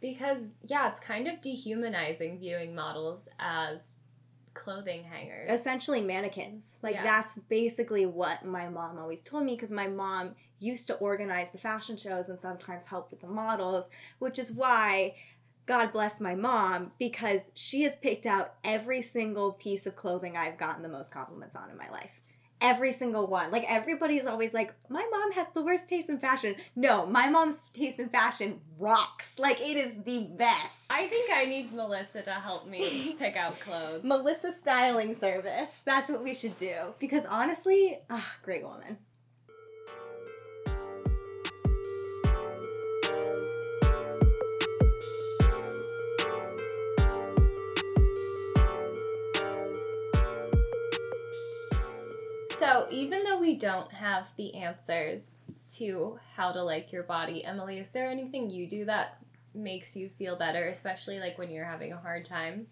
Because, 0.00 0.56
yeah, 0.64 0.88
it's 0.88 0.98
kind 0.98 1.28
of 1.28 1.40
dehumanizing 1.40 2.38
viewing 2.38 2.74
models 2.74 3.28
as 3.38 3.98
clothing 4.54 5.04
hangers. 5.04 5.50
essentially 5.50 6.00
mannequins. 6.02 6.78
Like 6.82 6.96
Yeah. 6.96 7.04
that's 7.04 7.34
basically 7.48 8.04
what 8.04 8.44
my 8.44 8.68
mom 8.68 8.98
always 8.98 9.22
told 9.22 9.44
me 9.44 9.54
because 9.54 9.72
my 9.72 9.86
mom 9.86 10.34
used 10.58 10.86
to 10.88 10.94
organize 10.96 11.50
the 11.52 11.58
fashion 11.58 11.96
shows 11.96 12.28
and 12.28 12.38
sometimes 12.38 12.84
help 12.86 13.10
with 13.10 13.20
the 13.20 13.26
models, 13.28 13.88
which 14.18 14.38
is 14.38 14.52
why 14.52 15.14
God 15.66 15.92
bless 15.92 16.20
my 16.20 16.34
mom 16.34 16.92
because 16.98 17.40
she 17.54 17.82
has 17.82 17.94
picked 17.94 18.26
out 18.26 18.54
every 18.64 19.00
single 19.00 19.52
piece 19.52 19.86
of 19.86 19.96
clothing 19.96 20.36
I've 20.36 20.58
gotten 20.58 20.82
the 20.82 20.88
most 20.88 21.12
compliments 21.12 21.54
on 21.54 21.70
in 21.70 21.76
my 21.76 21.88
life. 21.90 22.10
Every 22.60 22.92
single 22.92 23.26
one. 23.26 23.50
Like 23.50 23.64
everybody's 23.68 24.24
always 24.26 24.54
like, 24.54 24.72
my 24.88 25.06
mom 25.10 25.32
has 25.32 25.48
the 25.52 25.62
worst 25.62 25.88
taste 25.88 26.08
in 26.08 26.18
fashion. 26.18 26.54
No, 26.76 27.06
my 27.06 27.28
mom's 27.28 27.60
taste 27.72 27.98
in 27.98 28.08
fashion 28.08 28.60
rocks. 28.78 29.32
Like 29.38 29.60
it 29.60 29.76
is 29.76 29.94
the 30.04 30.28
best. 30.36 30.74
I 30.90 31.06
think 31.08 31.30
I 31.32 31.44
need 31.44 31.72
Melissa 31.72 32.22
to 32.22 32.32
help 32.32 32.68
me 32.68 33.16
pick 33.18 33.36
out 33.36 33.58
clothes. 33.60 34.04
Melissa 34.04 34.52
Styling 34.52 35.14
Service. 35.14 35.80
That's 35.84 36.10
what 36.10 36.22
we 36.22 36.34
should 36.34 36.56
do. 36.56 36.94
Because 37.00 37.24
honestly, 37.28 37.98
ah, 38.10 38.34
great 38.42 38.62
woman. 38.64 38.98
So, 52.72 52.86
even 52.90 53.22
though 53.22 53.38
we 53.38 53.56
don't 53.56 53.92
have 53.92 54.32
the 54.38 54.54
answers 54.54 55.40
to 55.76 56.18
how 56.34 56.52
to 56.52 56.62
like 56.62 56.90
your 56.90 57.02
body, 57.02 57.44
Emily, 57.44 57.78
is 57.78 57.90
there 57.90 58.08
anything 58.08 58.48
you 58.48 58.66
do 58.66 58.86
that 58.86 59.18
makes 59.54 59.94
you 59.94 60.08
feel 60.08 60.36
better, 60.36 60.68
especially 60.68 61.20
like 61.20 61.36
when 61.36 61.50
you're 61.50 61.66
having 61.66 61.92
a 61.92 61.98
hard 61.98 62.24
time? 62.24 62.66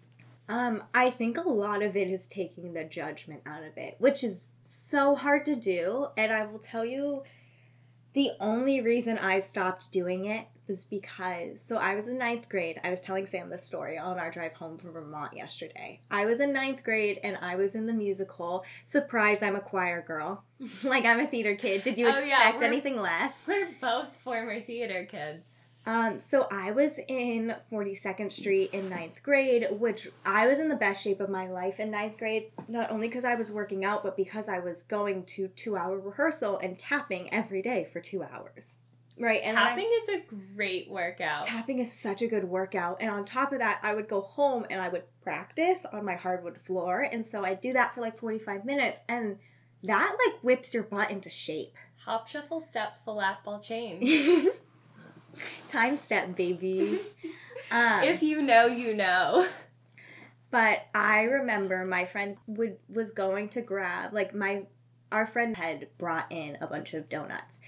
Um, 0.49 0.83
I 0.95 1.11
think 1.11 1.37
a 1.37 1.47
lot 1.47 1.83
of 1.83 1.95
it 1.95 2.07
is 2.07 2.25
taking 2.25 2.73
the 2.73 2.83
judgment 2.83 3.43
out 3.45 3.63
of 3.63 3.77
it, 3.77 3.95
which 3.99 4.23
is 4.23 4.47
so 4.61 5.15
hard 5.15 5.45
to 5.45 5.55
do. 5.55 6.07
And 6.17 6.33
I 6.33 6.47
will 6.47 6.57
tell 6.57 6.83
you, 6.83 7.21
the 8.13 8.31
only 8.39 8.81
reason 8.81 9.19
I 9.19 9.37
stopped 9.37 9.91
doing 9.91 10.25
it 10.25 10.47
was 10.67 10.83
because 10.85 11.61
so 11.61 11.77
I 11.77 11.95
was 11.95 12.07
in 12.07 12.17
ninth 12.17 12.47
grade. 12.49 12.79
I 12.83 12.89
was 12.89 13.01
telling 13.01 13.25
Sam 13.25 13.49
this 13.49 13.63
story 13.65 13.97
on 13.97 14.19
our 14.19 14.31
drive 14.31 14.53
home 14.53 14.77
from 14.77 14.93
Vermont 14.93 15.35
yesterday. 15.35 15.99
I 16.09 16.25
was 16.25 16.39
in 16.39 16.53
ninth 16.53 16.83
grade 16.83 17.19
and 17.23 17.37
I 17.41 17.55
was 17.55 17.75
in 17.75 17.87
the 17.87 17.93
musical. 17.93 18.63
Surprise, 18.85 19.41
I'm 19.43 19.55
a 19.55 19.59
choir 19.61 20.01
girl. 20.01 20.43
like 20.83 21.05
I'm 21.05 21.19
a 21.19 21.27
theater 21.27 21.55
kid. 21.55 21.83
Did 21.83 21.97
you 21.97 22.07
Oh, 22.07 22.11
expect 22.11 22.57
we're- 22.57 22.67
anything 22.67 22.97
less? 22.97 23.43
We're 23.47 23.69
both 23.81 24.15
former 24.17 24.59
theater 24.61 25.05
kids. 25.05 25.55
Um, 25.83 26.19
so 26.19 26.47
I 26.51 26.71
was 26.71 26.99
in 27.07 27.55
42nd 27.71 28.31
Street 28.31 28.69
in 28.71 28.87
ninth 28.87 29.23
grade, 29.23 29.65
which 29.71 30.07
I 30.23 30.45
was 30.45 30.59
in 30.59 30.69
the 30.69 30.75
best 30.75 31.01
shape 31.03 31.19
of 31.19 31.27
my 31.27 31.47
life 31.49 31.79
in 31.79 31.89
ninth 31.89 32.19
grade, 32.19 32.51
not 32.67 32.91
only 32.91 33.07
because 33.07 33.23
I 33.23 33.33
was 33.33 33.51
working 33.51 33.83
out, 33.83 34.03
but 34.03 34.15
because 34.15 34.47
I 34.47 34.59
was 34.59 34.83
going 34.83 35.23
to 35.25 35.47
two 35.47 35.75
hour 35.75 35.99
rehearsal 35.99 36.59
and 36.59 36.77
tapping 36.77 37.33
every 37.33 37.63
day 37.63 37.89
for 37.91 37.99
two 37.99 38.21
hours. 38.21 38.75
Right. 39.21 39.41
And 39.43 39.55
tapping 39.55 39.85
I, 39.85 39.99
is 40.01 40.09
a 40.09 40.35
great 40.55 40.89
workout. 40.89 41.43
Tapping 41.43 41.77
is 41.77 41.93
such 41.93 42.23
a 42.23 42.27
good 42.27 42.43
workout. 42.43 42.97
And 43.01 43.11
on 43.11 43.23
top 43.23 43.51
of 43.51 43.59
that, 43.59 43.79
I 43.83 43.93
would 43.93 44.07
go 44.07 44.21
home 44.21 44.65
and 44.69 44.81
I 44.81 44.89
would 44.89 45.03
practice 45.21 45.85
on 45.85 46.03
my 46.03 46.15
hardwood 46.15 46.57
floor. 46.65 47.01
And 47.01 47.23
so 47.23 47.45
I 47.45 47.53
do 47.53 47.71
that 47.73 47.93
for 47.93 48.01
like 48.01 48.17
45 48.17 48.65
minutes. 48.65 48.99
And 49.07 49.37
that 49.83 50.17
like 50.25 50.43
whips 50.43 50.73
your 50.73 50.81
butt 50.81 51.11
into 51.11 51.29
shape. 51.29 51.75
Hop, 52.05 52.27
shuffle, 52.27 52.59
step, 52.59 52.93
flap, 53.05 53.43
ball, 53.43 53.59
chain. 53.59 54.49
Time 55.69 55.97
step, 55.97 56.35
baby. 56.35 56.99
um, 57.71 58.03
if 58.03 58.23
you 58.23 58.41
know, 58.41 58.65
you 58.65 58.95
know. 58.95 59.47
But 60.49 60.87
I 60.95 61.23
remember 61.23 61.85
my 61.85 62.05
friend 62.05 62.37
would 62.47 62.77
was 62.89 63.11
going 63.11 63.49
to 63.49 63.61
grab 63.61 64.13
like 64.13 64.33
my 64.33 64.63
our 65.11 65.25
friend 65.25 65.55
had 65.55 65.87
brought 65.97 66.31
in 66.31 66.57
a 66.61 66.67
bunch 66.67 66.93
of 66.93 67.07
donuts, 67.07 67.59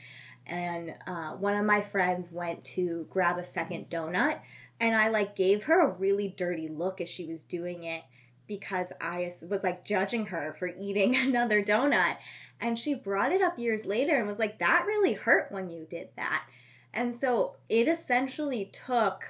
and 0.46 0.96
uh, 1.08 1.32
one 1.32 1.56
of 1.56 1.66
my 1.66 1.82
friends 1.82 2.32
went 2.32 2.64
to 2.66 3.08
grab 3.10 3.38
a 3.38 3.46
second 3.46 3.90
donut, 3.90 4.40
and 4.80 4.96
I 4.96 5.10
like 5.10 5.36
gave 5.36 5.66
her 5.66 5.82
a 5.82 5.94
really 5.94 6.28
dirty 6.28 6.68
look 6.68 7.00
as 7.00 7.10
she 7.10 7.26
was 7.26 7.44
doing 7.44 7.84
it 7.84 8.04
because 8.48 8.92
I 9.00 9.32
was 9.50 9.64
like 9.64 9.86
judging 9.86 10.28
her 10.28 10.56
for 10.58 10.68
eating 10.68 11.16
another 11.16 11.64
donut. 11.64 12.18
And 12.60 12.78
she 12.78 12.94
brought 12.94 13.32
it 13.32 13.42
up 13.42 13.58
years 13.58 13.86
later 13.86 14.18
and 14.18 14.28
was 14.28 14.40
like, 14.40 14.60
that 14.60 14.86
really 14.86 15.14
hurt 15.14 15.52
when 15.52 15.70
you 15.70 15.86
did 15.90 16.10
that. 16.16 16.46
And 16.94 17.16
so 17.16 17.56
it 17.70 17.88
essentially 17.88 18.66
took 18.66 19.26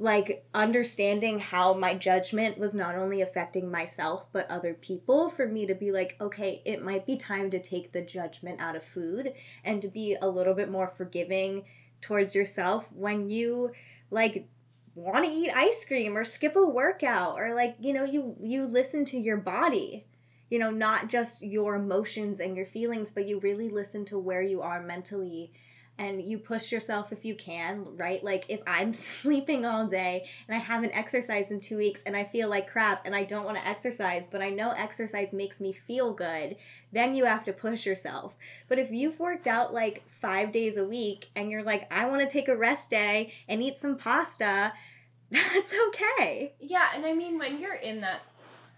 like 0.00 0.46
understanding 0.54 1.38
how 1.38 1.74
my 1.74 1.94
judgment 1.94 2.56
was 2.56 2.74
not 2.74 2.94
only 2.94 3.20
affecting 3.20 3.70
myself 3.70 4.26
but 4.32 4.50
other 4.50 4.72
people 4.72 5.28
for 5.28 5.46
me 5.46 5.66
to 5.66 5.74
be 5.74 5.92
like 5.92 6.16
okay 6.20 6.62
it 6.64 6.82
might 6.82 7.04
be 7.04 7.16
time 7.16 7.50
to 7.50 7.60
take 7.60 7.92
the 7.92 8.00
judgment 8.00 8.58
out 8.60 8.74
of 8.74 8.82
food 8.82 9.34
and 9.62 9.82
to 9.82 9.88
be 9.88 10.16
a 10.22 10.28
little 10.28 10.54
bit 10.54 10.70
more 10.70 10.88
forgiving 10.88 11.62
towards 12.00 12.34
yourself 12.34 12.88
when 12.92 13.28
you 13.28 13.70
like 14.10 14.48
want 14.94 15.24
to 15.24 15.30
eat 15.30 15.52
ice 15.54 15.84
cream 15.84 16.16
or 16.16 16.24
skip 16.24 16.56
a 16.56 16.66
workout 16.66 17.38
or 17.38 17.54
like 17.54 17.76
you 17.78 17.92
know 17.92 18.04
you 18.04 18.36
you 18.40 18.66
listen 18.66 19.04
to 19.04 19.18
your 19.18 19.36
body. 19.36 20.06
You 20.48 20.58
know 20.58 20.70
not 20.70 21.08
just 21.08 21.42
your 21.42 21.76
emotions 21.76 22.40
and 22.40 22.56
your 22.56 22.66
feelings 22.66 23.12
but 23.12 23.28
you 23.28 23.38
really 23.38 23.68
listen 23.68 24.04
to 24.06 24.18
where 24.18 24.42
you 24.42 24.62
are 24.62 24.82
mentally 24.82 25.52
and 26.00 26.22
you 26.22 26.38
push 26.38 26.72
yourself 26.72 27.12
if 27.12 27.26
you 27.26 27.34
can, 27.34 27.84
right? 27.96 28.24
Like 28.24 28.46
if 28.48 28.60
I'm 28.66 28.92
sleeping 28.94 29.66
all 29.66 29.86
day 29.86 30.26
and 30.48 30.56
I 30.56 30.58
haven't 30.58 30.96
exercised 30.96 31.52
in 31.52 31.60
two 31.60 31.76
weeks 31.76 32.02
and 32.04 32.16
I 32.16 32.24
feel 32.24 32.48
like 32.48 32.70
crap 32.70 33.02
and 33.04 33.14
I 33.14 33.22
don't 33.22 33.44
want 33.44 33.58
to 33.58 33.68
exercise, 33.68 34.24
but 34.28 34.40
I 34.40 34.48
know 34.48 34.70
exercise 34.70 35.34
makes 35.34 35.60
me 35.60 35.74
feel 35.74 36.14
good, 36.14 36.56
then 36.90 37.14
you 37.14 37.26
have 37.26 37.44
to 37.44 37.52
push 37.52 37.84
yourself. 37.84 38.34
But 38.66 38.78
if 38.78 38.90
you've 38.90 39.20
worked 39.20 39.46
out 39.46 39.74
like 39.74 40.02
five 40.08 40.52
days 40.52 40.78
a 40.78 40.84
week 40.84 41.28
and 41.36 41.50
you're 41.50 41.62
like, 41.62 41.92
I 41.92 42.06
want 42.06 42.22
to 42.22 42.26
take 42.26 42.48
a 42.48 42.56
rest 42.56 42.88
day 42.88 43.34
and 43.46 43.62
eat 43.62 43.78
some 43.78 43.98
pasta, 43.98 44.72
that's 45.30 45.74
okay. 45.88 46.54
Yeah, 46.58 46.88
and 46.94 47.04
I 47.04 47.12
mean, 47.12 47.38
when 47.38 47.60
you're 47.60 47.74
in 47.74 48.00
that 48.00 48.22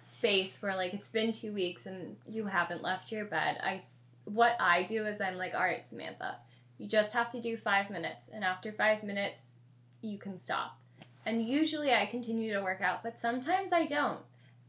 space 0.01 0.61
where 0.61 0.75
like 0.75 0.93
it's 0.93 1.09
been 1.09 1.31
two 1.31 1.53
weeks 1.53 1.87
and 1.87 2.17
you 2.29 2.47
haven't 2.47 2.83
left 2.83 3.13
your 3.13 3.27
bed, 3.27 3.61
I 3.63 3.83
what 4.25 4.57
I 4.61 4.83
do 4.83 5.07
is 5.07 5.21
I'm 5.21 5.37
like, 5.37 5.55
all 5.55 5.63
right, 5.63 5.87
Samantha 5.87 6.37
you 6.83 6.89
just 6.89 7.13
have 7.13 7.31
to 7.31 7.41
do 7.41 7.57
five 7.57 7.91
minutes, 7.91 8.29
and 8.33 8.43
after 8.43 8.73
five 8.73 9.05
minutes, 9.05 9.59
you 10.01 10.19
can 10.19 10.37
stop. 10.37 10.81
And 11.25 11.47
usually 11.47 11.93
I 11.93 12.07
continue 12.07 12.53
to 12.53 12.61
work 12.61 12.81
out, 12.81 13.05
but 13.05 13.17
sometimes 13.17 13.73
I 13.73 13.87
don't. 13.87 14.19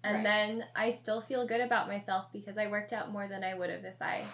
And 0.03 0.17
right. 0.17 0.23
then 0.23 0.65
I 0.75 0.91
still 0.91 1.21
feel 1.21 1.47
good 1.47 1.59
about 1.59 1.87
myself 1.87 2.25
because 2.31 2.59
I 2.59 2.67
worked 2.67 2.93
out 2.93 3.11
more 3.11 3.27
than 3.27 3.43
I 3.43 3.55
would 3.55 3.71
have 3.71 3.83
if 3.83 3.99
I 3.99 4.25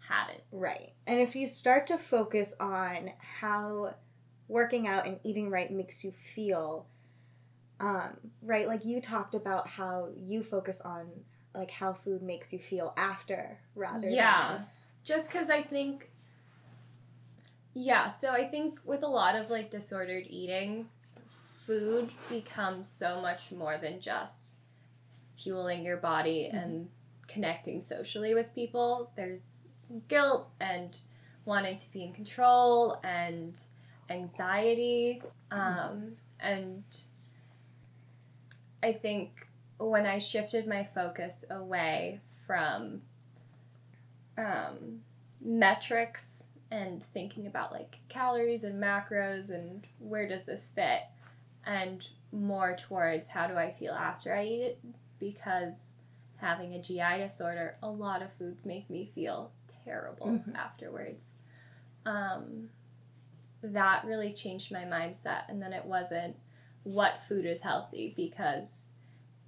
hadn't. 0.00 0.40
Right. 0.50 0.92
And 1.06 1.20
if 1.20 1.36
you 1.36 1.46
start 1.46 1.86
to 1.86 1.96
focus 1.96 2.54
on 2.58 3.12
how 3.40 3.94
working 4.48 4.88
out 4.88 5.06
and 5.06 5.20
eating 5.22 5.48
right 5.48 5.70
makes 5.70 6.02
you 6.02 6.10
feel, 6.10 6.86
um, 7.78 8.16
right? 8.42 8.66
Like 8.66 8.84
you 8.84 9.00
talked 9.00 9.36
about 9.36 9.68
how 9.68 10.08
you 10.16 10.42
focus 10.42 10.80
on 10.80 11.06
like 11.54 11.70
how 11.70 11.92
food 11.92 12.20
makes 12.20 12.52
you 12.52 12.58
feel 12.58 12.94
after 12.96 13.60
rather 13.76 14.06
than. 14.06 14.12
yeah. 14.12 14.54
Than... 14.54 14.66
Just 15.04 15.30
because 15.30 15.50
I 15.50 15.62
think 15.62 16.10
yeah, 17.80 18.08
so 18.08 18.32
I 18.32 18.44
think 18.44 18.80
with 18.84 19.04
a 19.04 19.06
lot 19.06 19.36
of 19.36 19.50
like 19.50 19.70
disordered 19.70 20.24
eating, 20.28 20.88
food 21.64 22.10
becomes 22.28 22.88
so 22.88 23.20
much 23.20 23.52
more 23.52 23.78
than 23.78 24.00
just 24.00 24.54
fueling 25.36 25.84
your 25.84 25.98
body 25.98 26.48
mm-hmm. 26.48 26.56
and 26.56 26.88
connecting 27.28 27.80
socially 27.80 28.34
with 28.34 28.52
people. 28.52 29.12
There's 29.14 29.68
guilt 30.08 30.48
and 30.58 31.00
wanting 31.44 31.78
to 31.78 31.92
be 31.92 32.02
in 32.02 32.12
control 32.12 32.98
and 33.04 33.56
anxiety. 34.10 35.22
Mm-hmm. 35.52 35.78
Um, 35.78 36.12
and 36.40 36.82
I 38.82 38.92
think 38.92 39.46
when 39.78 40.04
I 40.04 40.18
shifted 40.18 40.66
my 40.66 40.82
focus 40.82 41.44
away 41.48 42.18
from 42.44 43.02
um, 44.36 45.02
metrics 45.40 46.47
and 46.70 47.02
thinking 47.02 47.46
about 47.46 47.72
like 47.72 47.98
calories 48.08 48.64
and 48.64 48.82
macros 48.82 49.50
and 49.50 49.86
where 49.98 50.28
does 50.28 50.44
this 50.44 50.68
fit 50.68 51.02
and 51.64 52.08
more 52.32 52.76
towards 52.76 53.28
how 53.28 53.46
do 53.46 53.56
I 53.56 53.70
feel 53.70 53.94
after 53.94 54.34
I 54.34 54.44
eat 54.44 54.60
it 54.62 54.80
because 55.18 55.92
having 56.36 56.74
a 56.74 56.82
GI 56.82 57.18
disorder, 57.18 57.76
a 57.82 57.90
lot 57.90 58.22
of 58.22 58.32
foods 58.34 58.64
make 58.64 58.88
me 58.88 59.10
feel 59.14 59.50
terrible 59.84 60.26
mm-hmm. 60.26 60.56
afterwards. 60.56 61.34
Um, 62.06 62.70
that 63.62 64.04
really 64.04 64.32
changed 64.32 64.70
my 64.70 64.84
mindset, 64.84 65.42
and 65.48 65.60
then 65.60 65.72
it 65.72 65.84
wasn't 65.84 66.36
what 66.84 67.22
food 67.22 67.44
is 67.44 67.60
healthy 67.60 68.14
because 68.16 68.86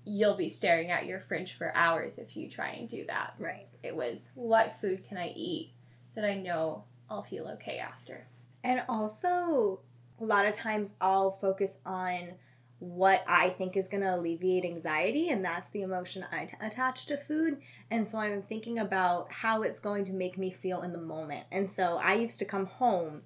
you'll 0.04 0.36
be 0.36 0.48
staring 0.48 0.90
at 0.90 1.06
your 1.06 1.20
fridge 1.20 1.52
for 1.52 1.74
hours 1.76 2.18
if 2.18 2.36
you 2.36 2.48
try 2.48 2.70
and 2.70 2.88
do 2.88 3.04
that. 3.06 3.34
Right. 3.38 3.68
It 3.82 3.94
was 3.94 4.30
what 4.34 4.80
food 4.80 5.06
can 5.06 5.16
I 5.16 5.28
eat 5.28 5.72
that 6.14 6.24
I 6.24 6.34
know 6.34 6.84
I'll 7.10 7.22
feel 7.22 7.48
okay 7.48 7.78
after. 7.78 8.26
And 8.62 8.82
also, 8.88 9.80
a 10.20 10.24
lot 10.24 10.46
of 10.46 10.54
times 10.54 10.94
I'll 11.00 11.32
focus 11.32 11.78
on 11.84 12.34
what 12.78 13.22
I 13.28 13.50
think 13.50 13.76
is 13.76 13.88
going 13.88 14.02
to 14.02 14.14
alleviate 14.14 14.64
anxiety, 14.64 15.28
and 15.28 15.44
that's 15.44 15.68
the 15.70 15.82
emotion 15.82 16.24
I 16.32 16.46
t- 16.46 16.56
attach 16.60 17.04
to 17.06 17.18
food. 17.18 17.58
And 17.90 18.08
so 18.08 18.18
I'm 18.18 18.42
thinking 18.42 18.78
about 18.78 19.30
how 19.30 19.62
it's 19.62 19.78
going 19.80 20.06
to 20.06 20.12
make 20.12 20.38
me 20.38 20.50
feel 20.50 20.80
in 20.80 20.92
the 20.92 20.98
moment. 20.98 21.46
And 21.52 21.68
so 21.68 21.98
I 21.98 22.14
used 22.14 22.38
to 22.38 22.46
come 22.46 22.66
home 22.66 23.22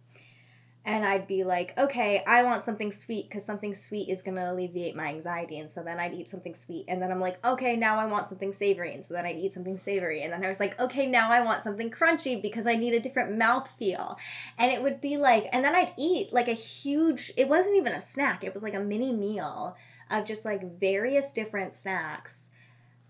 and 0.86 1.04
I'd 1.04 1.26
be 1.26 1.44
like, 1.44 1.76
okay, 1.78 2.22
I 2.26 2.42
want 2.42 2.62
something 2.62 2.92
sweet 2.92 3.30
because 3.30 3.44
something 3.44 3.74
sweet 3.74 4.10
is 4.10 4.20
going 4.20 4.36
to 4.36 4.52
alleviate 4.52 4.94
my 4.94 5.08
anxiety. 5.08 5.58
And 5.58 5.70
so 5.70 5.82
then 5.82 5.98
I'd 5.98 6.12
eat 6.12 6.28
something 6.28 6.54
sweet. 6.54 6.84
And 6.88 7.00
then 7.00 7.10
I'm 7.10 7.20
like, 7.20 7.44
okay, 7.44 7.74
now 7.74 7.98
I 7.98 8.04
want 8.04 8.28
something 8.28 8.52
savory. 8.52 8.92
And 8.92 9.02
so 9.02 9.14
then 9.14 9.24
I'd 9.24 9.38
eat 9.38 9.54
something 9.54 9.78
savory. 9.78 10.22
And 10.22 10.30
then 10.30 10.44
I 10.44 10.48
was 10.48 10.60
like, 10.60 10.78
okay, 10.78 11.06
now 11.06 11.32
I 11.32 11.40
want 11.40 11.64
something 11.64 11.90
crunchy 11.90 12.40
because 12.40 12.66
I 12.66 12.74
need 12.74 12.92
a 12.92 13.00
different 13.00 13.38
mouth 13.38 13.66
feel. 13.78 14.18
And 14.58 14.70
it 14.70 14.82
would 14.82 15.00
be 15.00 15.16
like, 15.16 15.48
and 15.52 15.64
then 15.64 15.74
I'd 15.74 15.94
eat 15.98 16.34
like 16.34 16.48
a 16.48 16.52
huge, 16.52 17.32
it 17.34 17.48
wasn't 17.48 17.76
even 17.76 17.94
a 17.94 18.00
snack, 18.02 18.44
it 18.44 18.52
was 18.52 18.62
like 18.62 18.74
a 18.74 18.80
mini 18.80 19.10
meal 19.10 19.76
of 20.10 20.26
just 20.26 20.44
like 20.44 20.78
various 20.78 21.32
different 21.32 21.72
snacks. 21.72 22.50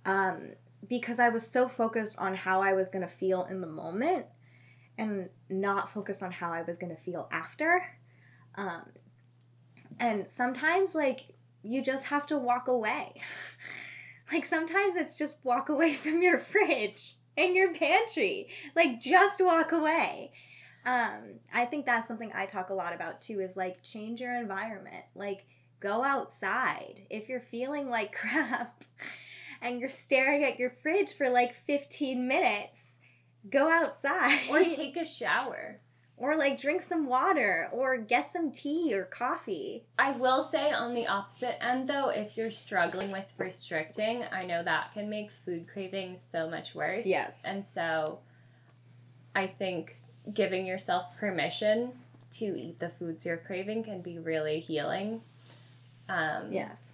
Um, 0.07 0.51
because 0.89 1.19
I 1.19 1.29
was 1.31 1.45
so 1.45 1.67
focused 1.67 2.19
on 2.19 2.37
how 2.37 2.63
I 2.63 2.75
was 2.75 2.91
going 2.91 3.03
to 3.03 3.11
feel 3.11 3.45
in 3.45 3.61
the 3.61 3.67
moment 3.67 4.27
and 4.96 5.28
not 5.48 5.88
focused 5.88 6.22
on 6.22 6.30
how 6.30 6.52
I 6.52 6.62
was 6.62 6.76
going 6.76 6.94
to 6.94 7.00
feel 7.00 7.28
after. 7.30 7.85
Um, 8.54 8.83
and 9.98 10.28
sometimes, 10.28 10.94
like, 10.94 11.35
you 11.62 11.83
just 11.83 12.07
have 12.07 12.26
to 12.26 12.38
walk 12.38 12.68
away. 12.68 13.14
like, 14.33 14.44
sometimes 14.44 14.96
it's 14.96 15.16
just 15.16 15.37
walk 15.42 15.68
away 15.68 15.94
from 15.94 16.22
your 16.22 16.38
fridge 16.38 17.16
and 17.37 17.54
your 17.54 17.74
pantry. 17.74 18.48
Like, 18.76 19.00
just 19.00 19.42
walk 19.44 19.72
away. 19.72 20.33
Um, 20.87 21.40
I 21.52 21.64
think 21.64 21.87
that's 21.87 22.09
something 22.09 22.30
I 22.35 22.46
talk 22.46 22.68
a 22.68 22.74
lot 22.74 22.94
about 22.94 23.22
too 23.22 23.40
is 23.40 23.57
like, 23.57 23.83
change 23.83 24.20
your 24.20 24.38
environment. 24.38 25.04
Like, 25.14 25.46
go 25.80 26.02
outside. 26.02 27.02
If 27.11 27.28
you're 27.28 27.40
feeling 27.40 27.88
like 27.90 28.12
crap 28.16 28.85
and 29.62 29.80
you're 29.80 29.88
staring 29.88 30.44
at 30.44 30.59
your 30.59 30.70
fridge 30.83 31.12
for 31.12 31.30
like 31.30 31.54
15 31.66 32.26
minutes, 32.26 32.93
go 33.50 33.70
outside 33.70 34.40
or 34.50 34.64
take 34.64 34.96
a 34.96 35.04
shower 35.04 35.80
or 36.16 36.37
like 36.37 36.61
drink 36.61 36.80
some 36.83 37.07
water 37.07 37.68
or 37.72 37.98
get 37.98 38.30
some 38.30 38.50
tea 38.52 38.94
or 38.94 39.04
coffee. 39.04 39.85
I 39.98 40.12
will 40.12 40.42
say 40.42 40.70
on 40.70 40.94
the 40.94 41.07
opposite 41.07 41.62
end 41.62 41.88
though, 41.88 42.09
if 42.09 42.37
you're 42.37 42.50
struggling 42.52 43.11
with 43.11 43.33
restricting, 43.37 44.24
I 44.33 44.44
know 44.44 44.62
that 44.62 44.92
can 44.92 45.11
make 45.11 45.30
food 45.30 45.66
cravings 45.66 46.20
so 46.20 46.48
much 46.48 46.74
worse. 46.74 47.04
Yes. 47.07 47.42
And 47.44 47.64
so 47.64 48.20
I 49.35 49.46
think 49.48 49.96
giving 50.33 50.64
yourself 50.66 51.16
permission 51.18 51.92
to 52.33 52.44
eat 52.44 52.78
the 52.78 52.88
foods 52.88 53.26
you're 53.26 53.37
craving 53.37 53.85
can 53.85 54.00
be 54.00 54.18
really 54.18 54.61
healing. 54.61 55.20
Um, 56.09 56.52
Yes. 56.52 56.92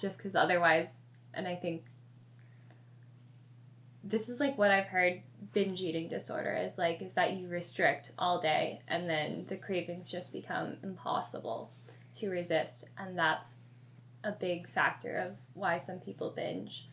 just 0.00 0.18
because 0.18 0.36
otherwise, 0.36 1.00
and 1.34 1.48
I 1.48 1.54
think 1.56 1.84
this 4.04 4.28
is 4.28 4.40
like 4.40 4.58
what 4.58 4.70
I've 4.70 4.86
heard 4.86 5.22
binge 5.52 5.80
eating 5.80 6.08
disorder 6.08 6.54
is 6.54 6.78
like, 6.78 7.02
is 7.02 7.14
that 7.14 7.34
you 7.34 7.48
restrict 7.48 8.12
all 8.18 8.40
day 8.40 8.80
and 8.88 9.08
then 9.08 9.46
the 9.48 9.56
cravings 9.56 10.10
just 10.10 10.32
become 10.32 10.76
impossible 10.82 11.72
to 12.14 12.28
resist. 12.28 12.84
And 12.98 13.18
that's 13.18 13.58
a 14.24 14.32
big 14.32 14.68
factor 14.68 15.14
of 15.14 15.36
why 15.54 15.78
some 15.78 15.98
people 15.98 16.30
binge. 16.30 16.88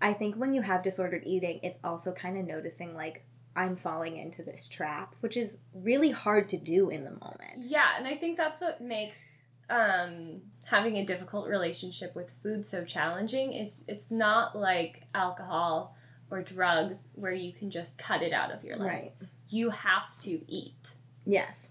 I 0.00 0.12
think 0.12 0.36
when 0.36 0.54
you 0.54 0.62
have 0.62 0.82
disordered 0.82 1.22
eating, 1.26 1.60
it's 1.62 1.78
also 1.82 2.12
kind 2.12 2.38
of 2.38 2.46
noticing 2.46 2.94
like 2.94 3.24
I'm 3.54 3.76
falling 3.76 4.18
into 4.18 4.42
this 4.42 4.68
trap, 4.68 5.14
which 5.20 5.36
is 5.36 5.58
really 5.74 6.10
hard 6.10 6.48
to 6.50 6.58
do 6.58 6.90
in 6.90 7.04
the 7.04 7.10
moment. 7.10 7.64
Yeah, 7.64 7.96
and 7.96 8.06
I 8.06 8.14
think 8.14 8.36
that's 8.36 8.60
what 8.60 8.82
makes 8.82 9.44
um, 9.70 10.42
having 10.64 10.98
a 10.98 11.04
difficult 11.04 11.48
relationship 11.48 12.14
with 12.14 12.30
food 12.42 12.64
so 12.64 12.84
challenging 12.84 13.52
is 13.52 13.78
it's 13.88 14.10
not 14.10 14.56
like 14.56 15.02
alcohol 15.14 15.95
or 16.30 16.42
drugs 16.42 17.08
where 17.14 17.32
you 17.32 17.52
can 17.52 17.70
just 17.70 17.98
cut 17.98 18.22
it 18.22 18.32
out 18.32 18.50
of 18.50 18.64
your 18.64 18.76
life. 18.76 18.88
Right. 18.88 19.12
You 19.48 19.70
have 19.70 20.18
to 20.20 20.40
eat. 20.48 20.94
Yes. 21.24 21.70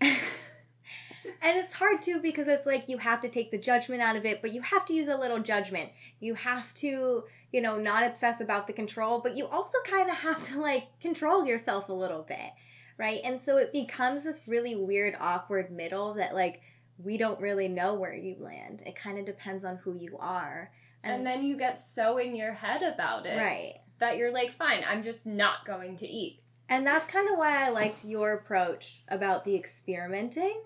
and 0.00 1.58
it's 1.58 1.74
hard 1.74 2.02
too 2.02 2.20
because 2.20 2.48
it's 2.48 2.66
like 2.66 2.88
you 2.88 2.98
have 2.98 3.20
to 3.20 3.28
take 3.28 3.50
the 3.50 3.58
judgment 3.58 4.02
out 4.02 4.16
of 4.16 4.24
it, 4.24 4.42
but 4.42 4.52
you 4.52 4.62
have 4.62 4.84
to 4.86 4.94
use 4.94 5.08
a 5.08 5.16
little 5.16 5.38
judgment. 5.38 5.90
You 6.20 6.34
have 6.34 6.72
to, 6.74 7.24
you 7.52 7.60
know, 7.60 7.76
not 7.76 8.04
obsess 8.04 8.40
about 8.40 8.66
the 8.66 8.72
control, 8.72 9.20
but 9.20 9.36
you 9.36 9.46
also 9.46 9.78
kind 9.86 10.10
of 10.10 10.16
have 10.16 10.44
to 10.48 10.60
like 10.60 10.88
control 11.00 11.46
yourself 11.46 11.88
a 11.88 11.92
little 11.92 12.22
bit, 12.22 12.52
right? 12.98 13.20
And 13.24 13.40
so 13.40 13.56
it 13.58 13.72
becomes 13.72 14.24
this 14.24 14.42
really 14.46 14.74
weird, 14.74 15.16
awkward 15.20 15.70
middle 15.70 16.14
that 16.14 16.34
like 16.34 16.62
we 17.02 17.16
don't 17.16 17.40
really 17.40 17.68
know 17.68 17.94
where 17.94 18.14
you 18.14 18.36
land. 18.38 18.82
It 18.86 18.96
kind 18.96 19.18
of 19.18 19.24
depends 19.24 19.64
on 19.64 19.76
who 19.76 19.94
you 19.94 20.16
are. 20.18 20.70
And, 21.04 21.26
then 21.26 21.44
you 21.44 21.56
get 21.56 21.78
so 21.78 22.18
in 22.18 22.34
your 22.34 22.52
head 22.52 22.82
about 22.82 23.26
it 23.26 23.38
right. 23.38 23.74
that 23.98 24.16
you're 24.16 24.32
like, 24.32 24.50
fine, 24.50 24.82
I'm 24.88 25.02
just 25.02 25.26
not 25.26 25.66
going 25.66 25.96
to 25.96 26.06
eat. 26.06 26.40
And 26.68 26.86
that's 26.86 27.06
kind 27.06 27.28
of 27.28 27.36
why 27.36 27.62
I 27.62 27.68
liked 27.68 28.04
your 28.04 28.32
approach 28.32 29.02
about 29.08 29.44
the 29.44 29.54
experimenting. 29.54 30.62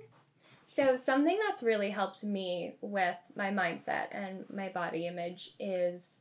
So, 0.67 0.95
something 0.97 1.39
that's 1.47 1.63
really 1.63 1.91
helped 1.91 2.23
me 2.23 2.77
with 2.81 3.17
my 3.35 3.51
mindset 3.51 4.09
and 4.13 4.45
my 4.53 4.69
body 4.69 5.07
image 5.07 5.51
is 5.59 6.17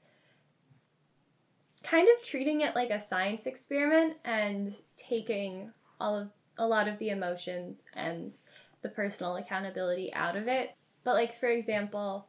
kind 1.84 2.08
of 2.08 2.24
treating 2.24 2.62
it 2.62 2.76
like 2.76 2.90
a 2.90 3.00
science 3.00 3.46
experiment 3.46 4.16
and 4.26 4.76
taking 4.96 5.72
all 6.00 6.16
of 6.18 6.30
a 6.58 6.66
lot 6.66 6.88
of 6.88 6.98
the 6.98 7.10
emotions 7.10 7.84
and 7.94 8.34
the 8.82 8.90
personal 8.90 9.36
accountability 9.36 10.14
out 10.14 10.36
of 10.36 10.48
it. 10.48 10.76
But, 11.04 11.14
like, 11.14 11.38
for 11.38 11.50
example, 11.50 12.28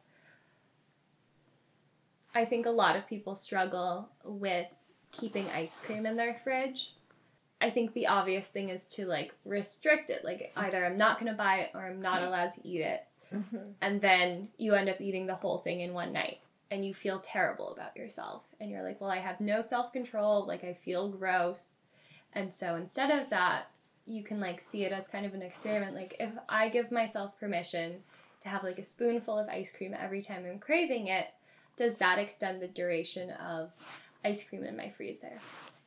I 2.33 2.45
think 2.45 2.65
a 2.65 2.71
lot 2.71 2.95
of 2.95 3.07
people 3.07 3.35
struggle 3.35 4.09
with 4.23 4.67
keeping 5.11 5.49
ice 5.49 5.79
cream 5.79 6.05
in 6.05 6.15
their 6.15 6.39
fridge. 6.43 6.93
I 7.61 7.69
think 7.69 7.93
the 7.93 8.07
obvious 8.07 8.47
thing 8.47 8.69
is 8.69 8.85
to 8.85 9.05
like 9.05 9.33
restrict 9.43 10.09
it. 10.09 10.23
Like 10.23 10.51
either 10.55 10.85
I'm 10.85 10.97
not 10.97 11.19
going 11.19 11.31
to 11.31 11.37
buy 11.37 11.57
it 11.57 11.71
or 11.73 11.81
I'm 11.81 12.01
not 12.01 12.23
allowed 12.23 12.51
to 12.53 12.67
eat 12.67 12.81
it. 12.81 13.05
Mm-hmm. 13.33 13.57
And 13.81 14.01
then 14.01 14.49
you 14.57 14.75
end 14.75 14.89
up 14.89 15.01
eating 15.01 15.27
the 15.27 15.35
whole 15.35 15.57
thing 15.57 15.81
in 15.81 15.93
one 15.93 16.13
night 16.13 16.39
and 16.71 16.85
you 16.85 16.93
feel 16.93 17.19
terrible 17.19 17.71
about 17.71 17.97
yourself. 17.97 18.43
And 18.59 18.69
you're 18.69 18.83
like, 18.83 19.01
well, 19.01 19.09
I 19.09 19.17
have 19.17 19.39
no 19.39 19.61
self 19.61 19.91
control. 19.91 20.45
Like 20.45 20.63
I 20.63 20.73
feel 20.73 21.09
gross. 21.09 21.75
And 22.33 22.51
so 22.51 22.75
instead 22.75 23.11
of 23.11 23.29
that, 23.29 23.69
you 24.05 24.23
can 24.23 24.39
like 24.39 24.59
see 24.59 24.85
it 24.85 24.91
as 24.91 25.07
kind 25.07 25.25
of 25.25 25.33
an 25.33 25.41
experiment. 25.41 25.95
Like 25.95 26.15
if 26.19 26.31
I 26.47 26.69
give 26.69 26.91
myself 26.91 27.39
permission 27.39 27.97
to 28.41 28.49
have 28.49 28.63
like 28.63 28.79
a 28.79 28.83
spoonful 28.83 29.37
of 29.37 29.49
ice 29.49 29.71
cream 29.71 29.95
every 29.99 30.21
time 30.21 30.45
I'm 30.45 30.59
craving 30.59 31.07
it, 31.07 31.27
does 31.79 31.95
that 31.95 32.19
extend 32.19 32.61
the 32.61 32.67
duration 32.67 33.31
of 33.31 33.71
ice 34.25 34.43
cream 34.43 34.65
in 34.65 34.75
my 34.75 34.89
freezer? 34.89 35.39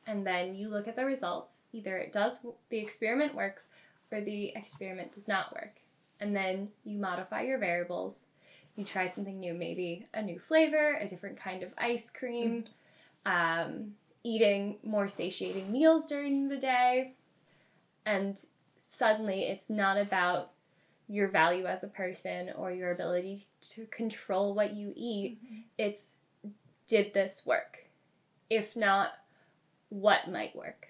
And 0.07 0.25
then 0.25 0.55
you 0.55 0.67
look 0.67 0.87
at 0.87 0.95
the 0.95 1.05
results. 1.05 1.65
Either 1.71 1.97
it 1.97 2.11
does, 2.11 2.39
the 2.69 2.79
experiment 2.79 3.35
works, 3.35 3.67
or 4.11 4.19
the 4.19 4.51
experiment 4.55 5.11
does 5.11 5.27
not 5.27 5.53
work. 5.53 5.75
And 6.19 6.35
then 6.35 6.69
you 6.83 6.97
modify 6.97 7.43
your 7.43 7.59
variables. 7.59 8.25
You 8.75 8.83
try 8.83 9.07
something 9.07 9.39
new, 9.39 9.53
maybe 9.53 10.07
a 10.15 10.23
new 10.23 10.39
flavor, 10.39 10.97
a 10.99 11.07
different 11.07 11.37
kind 11.37 11.61
of 11.61 11.69
ice 11.77 12.09
cream, 12.09 12.63
um, 13.27 13.91
eating 14.23 14.77
more 14.83 15.07
satiating 15.07 15.71
meals 15.71 16.07
during 16.07 16.49
the 16.49 16.57
day. 16.57 17.13
And 18.03 18.43
suddenly 18.79 19.43
it's 19.43 19.69
not 19.69 19.99
about 19.99 20.53
your 21.07 21.27
value 21.27 21.65
as 21.65 21.83
a 21.83 21.87
person 21.87 22.51
or 22.55 22.71
your 22.71 22.91
ability 22.91 23.47
to 23.69 23.85
control 23.87 24.53
what 24.53 24.73
you 24.73 24.93
eat. 24.95 25.39
Mm-hmm. 25.43 25.61
It's 25.77 26.13
did 26.87 27.13
this 27.13 27.45
work? 27.45 27.87
If 28.49 28.75
not, 28.75 29.13
what 29.89 30.29
might 30.29 30.55
work? 30.55 30.87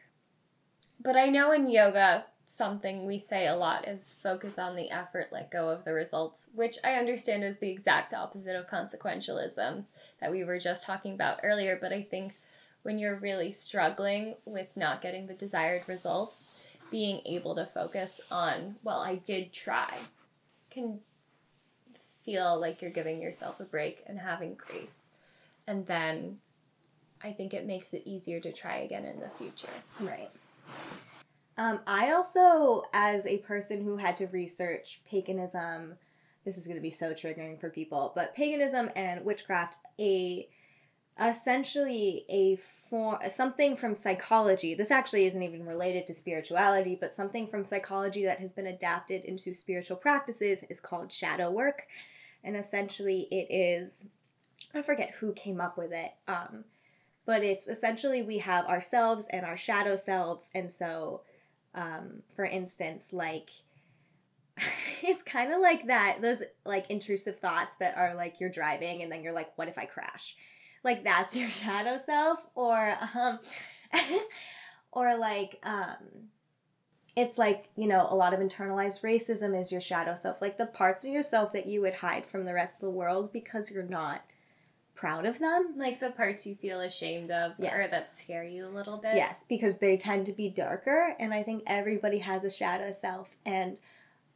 But 0.99 1.15
I 1.15 1.29
know 1.29 1.51
in 1.51 1.69
yoga, 1.69 2.25
something 2.45 3.05
we 3.05 3.19
say 3.19 3.47
a 3.47 3.55
lot 3.55 3.87
is 3.87 4.13
focus 4.21 4.59
on 4.59 4.75
the 4.75 4.91
effort, 4.91 5.29
let 5.31 5.51
go 5.51 5.69
of 5.69 5.83
the 5.83 5.93
results, 5.93 6.49
which 6.53 6.77
I 6.83 6.93
understand 6.93 7.43
is 7.43 7.59
the 7.59 7.69
exact 7.69 8.13
opposite 8.13 8.55
of 8.55 8.67
consequentialism 8.67 9.83
that 10.19 10.31
we 10.31 10.43
were 10.43 10.59
just 10.59 10.83
talking 10.83 11.13
about 11.13 11.39
earlier. 11.43 11.77
But 11.79 11.93
I 11.93 12.03
think 12.03 12.35
when 12.83 12.99
you're 12.99 13.15
really 13.15 13.51
struggling 13.51 14.35
with 14.45 14.77
not 14.77 15.01
getting 15.01 15.27
the 15.27 15.33
desired 15.33 15.87
results, 15.87 16.63
being 16.93 17.21
able 17.25 17.55
to 17.55 17.65
focus 17.65 18.21
on, 18.29 18.75
well, 18.83 18.99
I 18.99 19.15
did 19.15 19.51
try, 19.51 19.97
can 20.69 20.99
feel 22.23 22.59
like 22.61 22.83
you're 22.83 22.91
giving 22.91 23.19
yourself 23.19 23.59
a 23.59 23.63
break 23.63 24.03
and 24.05 24.19
having 24.19 24.53
grace. 24.53 25.09
And 25.65 25.87
then 25.87 26.37
I 27.23 27.31
think 27.31 27.55
it 27.55 27.65
makes 27.65 27.95
it 27.95 28.03
easier 28.05 28.39
to 28.41 28.51
try 28.51 28.77
again 28.77 29.05
in 29.05 29.19
the 29.19 29.29
future. 29.29 29.73
Right. 29.99 30.29
Um, 31.57 31.79
I 31.87 32.11
also, 32.11 32.83
as 32.93 33.25
a 33.25 33.39
person 33.39 33.83
who 33.83 33.97
had 33.97 34.15
to 34.17 34.27
research 34.27 35.01
paganism, 35.03 35.95
this 36.45 36.59
is 36.59 36.67
going 36.67 36.77
to 36.77 36.81
be 36.81 36.91
so 36.91 37.11
triggering 37.11 37.59
for 37.59 37.71
people, 37.71 38.11
but 38.13 38.35
paganism 38.35 38.91
and 38.95 39.25
witchcraft, 39.25 39.77
a 39.99 40.47
essentially 41.19 42.25
a 42.29 42.55
form 42.89 43.17
something 43.29 43.75
from 43.75 43.95
psychology. 43.95 44.73
This 44.73 44.91
actually 44.91 45.25
isn't 45.25 45.41
even 45.41 45.65
related 45.65 46.07
to 46.07 46.13
spirituality, 46.13 46.97
but 46.99 47.13
something 47.13 47.47
from 47.47 47.65
psychology 47.65 48.25
that 48.25 48.39
has 48.39 48.51
been 48.51 48.67
adapted 48.67 49.23
into 49.25 49.53
spiritual 49.53 49.97
practices 49.97 50.63
is 50.69 50.79
called 50.79 51.11
shadow 51.11 51.51
work, 51.51 51.87
and 52.43 52.55
essentially 52.55 53.27
it 53.31 53.47
is 53.53 54.05
I 54.75 54.81
forget 54.81 55.13
who 55.19 55.33
came 55.33 55.61
up 55.61 55.77
with 55.77 55.91
it. 55.91 56.11
Um, 56.27 56.63
but 57.25 57.43
it's 57.43 57.67
essentially 57.67 58.21
we 58.21 58.39
have 58.39 58.65
ourselves 58.65 59.27
and 59.31 59.45
our 59.45 59.57
shadow 59.57 59.95
selves 59.95 60.49
and 60.53 60.69
so 60.69 61.21
um, 61.75 62.21
for 62.35 62.45
instance 62.45 63.13
like 63.13 63.49
it's 65.01 65.23
kind 65.23 65.51
of 65.51 65.61
like 65.61 65.87
that 65.87 66.17
those 66.21 66.39
like 66.65 66.89
intrusive 66.89 67.39
thoughts 67.39 67.77
that 67.77 67.97
are 67.97 68.13
like 68.15 68.39
you're 68.39 68.49
driving 68.49 69.01
and 69.01 69.11
then 69.11 69.23
you're 69.23 69.33
like 69.33 69.57
what 69.57 69.67
if 69.67 69.77
i 69.77 69.85
crash 69.85 70.35
like 70.83 71.03
that's 71.03 71.35
your 71.35 71.49
shadow 71.61 71.97
self 72.03 72.39
or 72.55 72.97
um 73.15 73.39
or 74.91 75.17
like 75.17 75.59
um 75.63 76.29
it's 77.15 77.37
like 77.37 77.69
you 77.75 77.87
know 77.87 78.07
a 78.09 78.15
lot 78.15 78.33
of 78.33 78.39
internalized 78.39 79.01
racism 79.01 79.59
is 79.59 79.71
your 79.71 79.81
shadow 79.81 80.15
self 80.15 80.41
like 80.41 80.57
the 80.57 80.65
parts 80.65 81.03
of 81.05 81.11
yourself 81.11 81.53
that 81.53 81.67
you 81.67 81.81
would 81.81 81.93
hide 81.95 82.25
from 82.25 82.45
the 82.45 82.53
rest 82.53 82.77
of 82.77 82.81
the 82.81 82.89
world 82.89 83.31
because 83.31 83.69
you're 83.71 83.83
not 83.83 84.23
proud 84.95 85.25
of 85.25 85.39
them 85.39 85.73
Like 85.75 85.99
the 85.99 86.11
parts 86.11 86.45
you 86.45 86.55
feel 86.55 86.79
ashamed 86.79 87.31
of 87.31 87.51
or 87.59 87.63
Yes. 87.63 87.91
that 87.91 88.11
scare 88.11 88.43
you 88.43 88.65
a 88.65 88.69
little 88.69 88.97
bit. 88.97 89.15
Yes, 89.15 89.45
because 89.47 89.79
they 89.79 89.97
tend 89.97 90.25
to 90.27 90.31
be 90.31 90.49
darker, 90.49 91.15
and 91.19 91.33
I 91.33 91.43
think 91.43 91.63
everybody 91.65 92.19
has 92.19 92.43
a 92.43 92.49
shadow 92.49 92.91
self. 92.91 93.29
And 93.45 93.79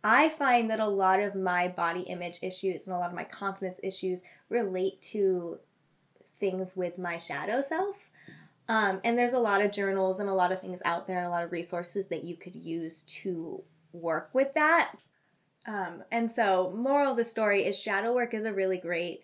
I 0.04 0.30
find 0.30 0.70
that 0.70 0.80
a 0.80 0.88
lot 0.88 1.20
of 1.20 1.36
my 1.36 1.68
body 1.68 2.02
image 2.02 2.40
issues 2.42 2.86
and 2.86 2.96
a 2.96 3.00
lot 3.00 3.10
of 3.10 3.16
my 3.16 3.24
confidence 3.24 3.80
issues 3.84 4.24
relate 4.50 5.02
to 5.14 5.60
things 6.40 6.76
with 6.76 6.98
my 6.98 7.18
shadow 7.18 7.62
self. 7.62 8.12
Um, 8.70 9.00
and 9.04 9.18
there's 9.18 9.34
a 9.34 9.40
lot 9.40 9.62
of 9.62 9.72
journals 9.72 10.20
and 10.20 10.30
a 10.30 10.34
lot 10.34 10.52
of 10.52 10.60
things 10.60 10.82
out 10.84 11.08
there 11.08 11.20
and 11.20 11.28
a 11.28 11.30
lot 11.30 11.44
of 11.44 11.52
resources 11.52 12.08
that 12.08 12.24
you 12.24 12.36
could 12.36 12.56
use 12.56 13.04
to 13.04 13.64
work 13.94 14.30
with 14.34 14.54
that. 14.56 14.96
Um, 15.66 16.04
and 16.12 16.30
so, 16.30 16.74
moral 16.76 17.12
of 17.12 17.18
the 17.18 17.26
story 17.26 17.66
is 17.66 17.80
shadow 17.80 18.14
work 18.14 18.34
is 18.34 18.46
a 18.46 18.54
really 18.54 18.78
great 18.78 19.24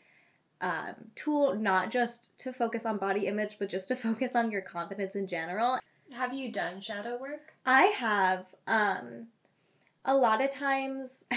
um, 0.62 0.96
tool, 1.16 1.56
not 1.56 1.92
just 1.92 2.38
to 2.40 2.54
focus 2.54 2.86
on 2.86 2.98
body 2.98 3.28
image, 3.28 3.58
but 3.60 3.70
just 3.70 3.88
to 3.90 3.96
focus 3.98 4.36
on 4.36 4.52
your 4.52 4.62
confidence 4.62 5.16
in 5.16 5.28
general. 5.28 5.80
Have 6.14 6.34
you 6.34 6.52
done 6.52 6.80
shadow 6.80 7.18
work? 7.18 7.54
I 7.66 7.84
have 7.84 8.46
um, 8.68 9.28
a 10.06 10.16
lot 10.16 10.42
of 10.42 10.50
times. 10.50 11.26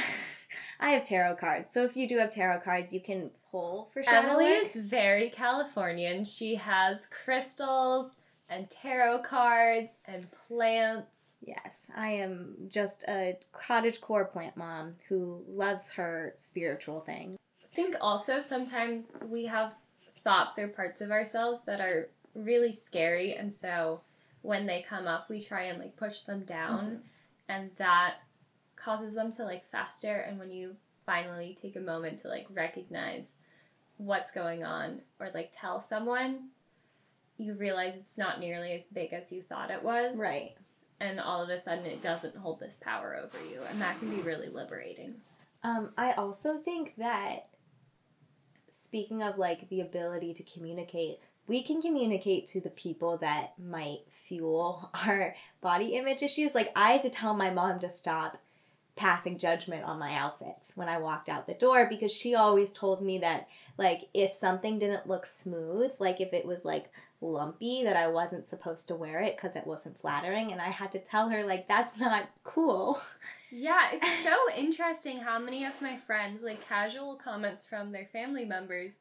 I 0.78 0.90
have 0.90 1.04
tarot 1.04 1.36
cards, 1.36 1.72
so 1.72 1.84
if 1.84 1.96
you 1.96 2.08
do 2.08 2.18
have 2.18 2.30
tarot 2.30 2.60
cards, 2.60 2.92
you 2.92 3.00
can 3.00 3.30
pull 3.50 3.88
for 3.92 4.02
shadow 4.02 4.28
Emily 4.28 4.44
work. 4.44 4.64
is 4.64 4.76
very 4.76 5.30
Californian. 5.30 6.24
She 6.24 6.56
has 6.56 7.06
crystals, 7.06 8.12
and 8.48 8.70
tarot 8.70 9.20
cards 9.20 9.96
and 10.06 10.26
plants. 10.46 11.34
Yes, 11.40 11.90
I 11.96 12.08
am 12.08 12.54
just 12.68 13.04
a 13.08 13.36
cottage 13.52 14.00
core 14.00 14.24
plant 14.24 14.56
mom 14.56 14.94
who 15.08 15.42
loves 15.48 15.90
her 15.92 16.32
spiritual 16.36 17.00
thing. 17.00 17.36
I 17.62 17.74
think 17.74 17.96
also 18.00 18.40
sometimes 18.40 19.16
we 19.28 19.46
have 19.46 19.72
thoughts 20.22 20.58
or 20.58 20.68
parts 20.68 21.00
of 21.00 21.10
ourselves 21.10 21.64
that 21.64 21.80
are 21.80 22.08
really 22.34 22.72
scary 22.72 23.34
and 23.34 23.50
so 23.50 24.00
when 24.42 24.66
they 24.66 24.84
come 24.86 25.06
up 25.06 25.30
we 25.30 25.40
try 25.40 25.62
and 25.64 25.78
like 25.78 25.96
push 25.96 26.20
them 26.22 26.40
down 26.40 26.84
mm-hmm. 26.84 26.96
and 27.48 27.70
that 27.76 28.16
causes 28.76 29.14
them 29.14 29.32
to 29.32 29.44
like 29.44 29.68
faster 29.70 30.16
and 30.20 30.38
when 30.38 30.50
you 30.50 30.76
finally 31.04 31.56
take 31.60 31.76
a 31.76 31.80
moment 31.80 32.18
to 32.18 32.28
like 32.28 32.46
recognize 32.52 33.34
what's 33.96 34.30
going 34.30 34.64
on 34.64 35.00
or 35.18 35.30
like 35.34 35.50
tell 35.52 35.80
someone 35.80 36.48
you 37.38 37.54
realize 37.54 37.94
it's 37.94 38.16
not 38.16 38.40
nearly 38.40 38.72
as 38.72 38.86
big 38.86 39.12
as 39.12 39.30
you 39.30 39.42
thought 39.42 39.70
it 39.70 39.82
was. 39.82 40.18
Right. 40.18 40.54
And 41.00 41.20
all 41.20 41.42
of 41.42 41.50
a 41.50 41.58
sudden 41.58 41.84
it 41.86 42.00
doesn't 42.00 42.36
hold 42.36 42.60
this 42.60 42.78
power 42.80 43.16
over 43.16 43.38
you. 43.44 43.60
And 43.68 43.80
that 43.80 43.98
can 43.98 44.10
be 44.10 44.22
really 44.22 44.48
liberating. 44.48 45.16
Um, 45.62 45.90
I 45.98 46.12
also 46.12 46.56
think 46.56 46.94
that 46.96 47.48
speaking 48.72 49.22
of 49.22 49.36
like 49.36 49.68
the 49.68 49.80
ability 49.80 50.32
to 50.34 50.42
communicate, 50.42 51.18
we 51.46 51.62
can 51.62 51.82
communicate 51.82 52.46
to 52.46 52.60
the 52.60 52.70
people 52.70 53.18
that 53.18 53.58
might 53.58 54.00
fuel 54.10 54.90
our 55.06 55.34
body 55.60 55.96
image 55.96 56.22
issues. 56.22 56.54
Like 56.54 56.72
I 56.74 56.92
had 56.92 57.02
to 57.02 57.10
tell 57.10 57.34
my 57.34 57.50
mom 57.50 57.80
to 57.80 57.90
stop 57.90 58.40
passing 58.96 59.36
judgment 59.36 59.84
on 59.84 59.98
my 59.98 60.14
outfits 60.14 60.72
when 60.74 60.88
I 60.88 60.96
walked 60.96 61.28
out 61.28 61.46
the 61.46 61.52
door 61.52 61.86
because 61.86 62.10
she 62.10 62.34
always 62.34 62.70
told 62.70 63.02
me 63.02 63.18
that 63.18 63.46
like 63.76 64.08
if 64.14 64.34
something 64.34 64.78
didn't 64.78 65.06
look 65.06 65.26
smooth, 65.26 65.92
like 65.98 66.18
if 66.20 66.32
it 66.32 66.46
was 66.46 66.64
like 66.64 66.90
lumpy 67.20 67.84
that 67.84 67.96
I 67.96 68.08
wasn't 68.08 68.48
supposed 68.48 68.88
to 68.88 68.94
wear 68.94 69.20
it 69.20 69.36
cuz 69.36 69.54
it 69.54 69.66
wasn't 69.66 70.00
flattering 70.00 70.50
and 70.50 70.62
I 70.62 70.70
had 70.70 70.92
to 70.92 70.98
tell 70.98 71.28
her 71.28 71.44
like 71.44 71.68
that's 71.68 71.98
not 72.00 72.30
cool. 72.42 73.00
Yeah, 73.50 73.90
it's 73.92 74.24
so 74.24 74.36
interesting 74.56 75.18
how 75.18 75.38
many 75.38 75.64
of 75.64 75.80
my 75.82 75.98
friends 75.98 76.42
like 76.42 76.66
casual 76.66 77.16
comments 77.16 77.66
from 77.66 77.92
their 77.92 78.06
family 78.06 78.46
members 78.46 78.98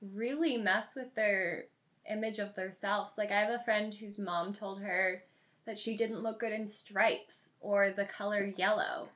really 0.00 0.56
mess 0.56 0.96
with 0.96 1.14
their 1.14 1.66
image 2.10 2.40
of 2.40 2.56
themselves. 2.56 3.16
Like 3.16 3.30
I 3.30 3.40
have 3.40 3.50
a 3.50 3.64
friend 3.64 3.94
whose 3.94 4.18
mom 4.18 4.52
told 4.52 4.82
her 4.82 5.22
that 5.66 5.78
she 5.78 5.96
didn't 5.96 6.22
look 6.22 6.40
good 6.40 6.52
in 6.52 6.66
stripes 6.66 7.50
or 7.60 7.90
the 7.90 8.04
color 8.04 8.52
yellow 8.56 9.08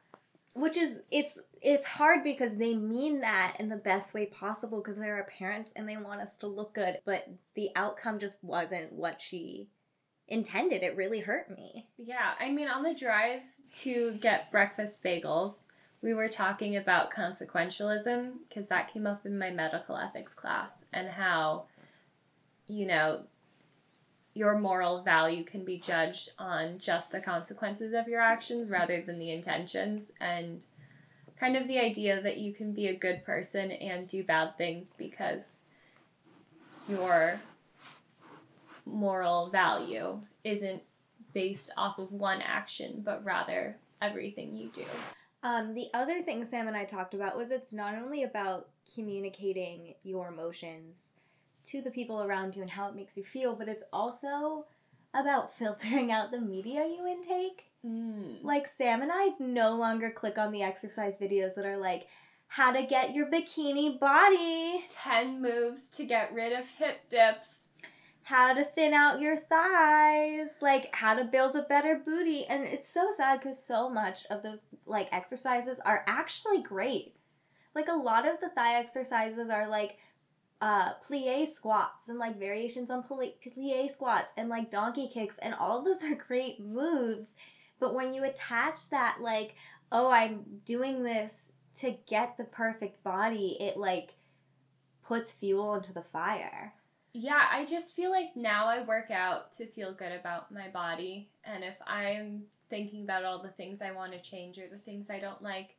which 0.54 0.76
is 0.76 1.02
it's 1.10 1.38
it's 1.62 1.84
hard 1.84 2.24
because 2.24 2.56
they 2.56 2.74
mean 2.74 3.20
that 3.20 3.56
in 3.58 3.68
the 3.68 3.76
best 3.76 4.14
way 4.14 4.26
possible 4.26 4.78
because 4.78 4.96
they're 4.96 5.16
our 5.16 5.24
parents 5.24 5.72
and 5.76 5.88
they 5.88 5.96
want 5.96 6.20
us 6.20 6.36
to 6.36 6.46
look 6.46 6.74
good 6.74 6.98
but 7.04 7.28
the 7.54 7.70
outcome 7.76 8.18
just 8.18 8.42
wasn't 8.42 8.92
what 8.92 9.20
she 9.20 9.68
intended. 10.28 10.82
It 10.84 10.96
really 10.96 11.20
hurt 11.20 11.50
me. 11.50 11.86
Yeah 11.98 12.34
i 12.38 12.50
mean 12.50 12.68
on 12.68 12.82
the 12.82 12.94
drive 12.94 13.42
to 13.72 14.12
get 14.14 14.50
breakfast 14.50 15.02
bagels 15.04 15.62
we 16.02 16.14
were 16.14 16.28
talking 16.28 16.76
about 16.76 17.12
consequentialism 17.12 18.32
because 18.48 18.68
that 18.68 18.92
came 18.92 19.06
up 19.06 19.26
in 19.26 19.38
my 19.38 19.50
medical 19.50 19.96
ethics 19.96 20.34
class 20.34 20.84
and 20.92 21.08
how 21.08 21.64
you 22.66 22.86
know 22.86 23.22
your 24.34 24.58
moral 24.58 25.02
value 25.02 25.44
can 25.44 25.64
be 25.64 25.78
judged 25.78 26.30
on 26.38 26.78
just 26.78 27.10
the 27.10 27.20
consequences 27.20 27.92
of 27.94 28.06
your 28.06 28.20
actions 28.20 28.70
rather 28.70 29.02
than 29.02 29.18
the 29.18 29.30
intentions 29.30 30.12
and 30.20 30.64
kind 31.38 31.56
of 31.56 31.66
the 31.66 31.78
idea 31.78 32.20
that 32.20 32.38
you 32.38 32.52
can 32.52 32.72
be 32.72 32.86
a 32.86 32.94
good 32.94 33.24
person 33.24 33.72
and 33.72 34.06
do 34.06 34.22
bad 34.22 34.56
things 34.56 34.94
because 34.96 35.62
your 36.88 37.40
moral 38.84 39.50
value 39.50 40.20
isn't 40.44 40.82
based 41.32 41.70
off 41.76 41.98
of 41.98 42.12
one 42.12 42.42
action 42.42 43.02
but 43.04 43.24
rather 43.24 43.76
everything 44.00 44.54
you 44.54 44.68
do. 44.72 44.84
Um, 45.42 45.74
the 45.74 45.88
other 45.94 46.22
thing 46.22 46.44
Sam 46.44 46.68
and 46.68 46.76
I 46.76 46.84
talked 46.84 47.14
about 47.14 47.36
was 47.36 47.50
it's 47.50 47.72
not 47.72 47.94
only 47.94 48.22
about 48.22 48.68
communicating 48.94 49.94
your 50.02 50.28
emotions 50.28 51.08
to 51.66 51.80
the 51.82 51.90
people 51.90 52.22
around 52.22 52.56
you 52.56 52.62
and 52.62 52.70
how 52.70 52.88
it 52.88 52.94
makes 52.94 53.16
you 53.16 53.24
feel, 53.24 53.54
but 53.54 53.68
it's 53.68 53.84
also 53.92 54.66
about 55.14 55.52
filtering 55.56 56.10
out 56.10 56.30
the 56.30 56.40
media 56.40 56.86
you 56.86 57.06
intake. 57.06 57.66
Mm. 57.86 58.42
Like 58.42 58.66
Sam 58.66 59.02
and 59.02 59.10
I 59.12 59.30
no 59.38 59.74
longer 59.74 60.10
click 60.10 60.38
on 60.38 60.52
the 60.52 60.62
exercise 60.62 61.18
videos 61.18 61.54
that 61.54 61.64
are 61.64 61.78
like 61.78 62.06
how 62.48 62.72
to 62.72 62.82
get 62.82 63.14
your 63.14 63.30
bikini 63.30 63.98
body, 63.98 64.84
10 64.90 65.40
moves 65.40 65.88
to 65.88 66.04
get 66.04 66.34
rid 66.34 66.52
of 66.52 66.68
hip 66.68 67.08
dips, 67.08 67.66
how 68.24 68.52
to 68.52 68.64
thin 68.64 68.92
out 68.92 69.20
your 69.20 69.36
thighs, 69.36 70.58
like 70.60 70.94
how 70.96 71.14
to 71.14 71.24
build 71.24 71.54
a 71.54 71.62
better 71.62 72.00
booty. 72.04 72.44
And 72.46 72.64
it's 72.64 72.88
so 72.88 73.10
sad 73.16 73.40
cuz 73.40 73.62
so 73.62 73.88
much 73.88 74.26
of 74.26 74.42
those 74.42 74.62
like 74.84 75.08
exercises 75.12 75.80
are 75.80 76.04
actually 76.06 76.60
great. 76.60 77.16
Like 77.74 77.88
a 77.88 77.92
lot 77.92 78.26
of 78.26 78.40
the 78.40 78.48
thigh 78.48 78.74
exercises 78.74 79.48
are 79.48 79.68
like 79.68 79.98
uh, 80.60 80.94
plie 80.94 81.48
squats 81.48 82.08
and 82.08 82.18
like 82.18 82.38
variations 82.38 82.90
on 82.90 83.02
plie, 83.02 83.32
plie 83.44 83.90
squats 83.90 84.32
and 84.36 84.48
like 84.48 84.70
donkey 84.70 85.08
kicks 85.08 85.38
and 85.38 85.54
all 85.54 85.78
of 85.78 85.84
those 85.84 86.02
are 86.10 86.14
great 86.14 86.60
moves. 86.60 87.34
But 87.78 87.94
when 87.94 88.12
you 88.12 88.24
attach 88.24 88.90
that 88.90 89.18
like, 89.20 89.54
oh, 89.90 90.10
I'm 90.10 90.44
doing 90.64 91.02
this 91.02 91.52
to 91.76 91.96
get 92.06 92.36
the 92.36 92.44
perfect 92.44 93.02
body, 93.02 93.56
it 93.58 93.76
like 93.76 94.14
puts 95.02 95.32
fuel 95.32 95.74
into 95.74 95.92
the 95.92 96.02
fire. 96.02 96.74
Yeah, 97.12 97.46
I 97.50 97.64
just 97.64 97.96
feel 97.96 98.10
like 98.10 98.36
now 98.36 98.66
I 98.66 98.84
work 98.84 99.10
out 99.10 99.52
to 99.54 99.66
feel 99.66 99.92
good 99.92 100.12
about 100.12 100.52
my 100.52 100.68
body. 100.68 101.30
And 101.42 101.64
if 101.64 101.74
I'm 101.84 102.44
thinking 102.68 103.02
about 103.02 103.24
all 103.24 103.42
the 103.42 103.48
things 103.48 103.82
I 103.82 103.90
want 103.90 104.12
to 104.12 104.20
change 104.20 104.58
or 104.58 104.68
the 104.70 104.78
things 104.78 105.10
I 105.10 105.18
don't 105.18 105.42
like, 105.42 105.76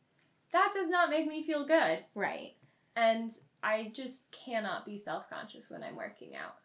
that 0.52 0.72
does 0.74 0.90
not 0.90 1.10
make 1.10 1.28
me 1.28 1.44
feel 1.44 1.66
good. 1.66 2.00
Right. 2.16 2.56
And 2.98 3.32
I 3.64 3.92
just 3.94 4.32
cannot 4.32 4.86
be 4.86 4.98
self 4.98 5.30
conscious 5.30 5.70
when 5.70 5.84
I'm 5.84 5.96
working 5.96 6.36
out. 6.36 6.56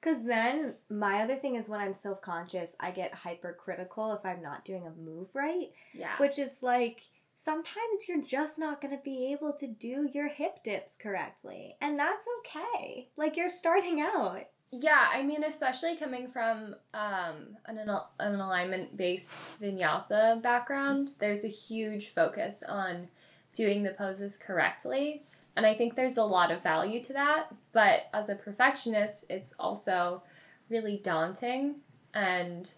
Because 0.00 0.24
then 0.24 0.74
my 0.88 1.22
other 1.22 1.36
thing 1.36 1.56
is 1.56 1.68
when 1.68 1.80
I'm 1.80 1.94
self 1.94 2.20
conscious, 2.20 2.76
I 2.78 2.90
get 2.90 3.14
hypercritical 3.14 4.12
if 4.12 4.24
I'm 4.24 4.42
not 4.42 4.64
doing 4.64 4.86
a 4.86 4.90
move 4.90 5.34
right. 5.34 5.70
Yeah. 5.92 6.16
Which 6.18 6.38
it's 6.38 6.62
like 6.62 7.02
sometimes 7.34 8.08
you're 8.08 8.22
just 8.22 8.58
not 8.58 8.80
going 8.80 8.96
to 8.96 9.02
be 9.02 9.32
able 9.32 9.52
to 9.54 9.66
do 9.66 10.08
your 10.12 10.28
hip 10.28 10.62
dips 10.62 10.96
correctly. 10.96 11.76
And 11.80 11.98
that's 11.98 12.26
okay. 12.40 13.08
Like 13.16 13.36
you're 13.36 13.48
starting 13.48 14.00
out. 14.00 14.44
Yeah, 14.70 15.06
I 15.10 15.22
mean, 15.22 15.44
especially 15.44 15.96
coming 15.96 16.28
from 16.28 16.74
um, 16.92 17.56
an, 17.64 17.78
an 17.78 18.34
alignment 18.34 18.96
based 18.96 19.30
vinyasa 19.62 20.42
background, 20.42 21.12
there's 21.20 21.44
a 21.44 21.48
huge 21.48 22.08
focus 22.08 22.62
on 22.62 23.08
doing 23.54 23.82
the 23.82 23.92
poses 23.92 24.36
correctly. 24.36 25.22
And 25.58 25.66
I 25.66 25.74
think 25.74 25.96
there's 25.96 26.16
a 26.16 26.22
lot 26.22 26.52
of 26.52 26.62
value 26.62 27.02
to 27.02 27.12
that. 27.14 27.52
But 27.72 28.02
as 28.14 28.28
a 28.28 28.36
perfectionist, 28.36 29.24
it's 29.28 29.54
also 29.58 30.22
really 30.70 31.00
daunting. 31.02 31.80
And 32.14 32.70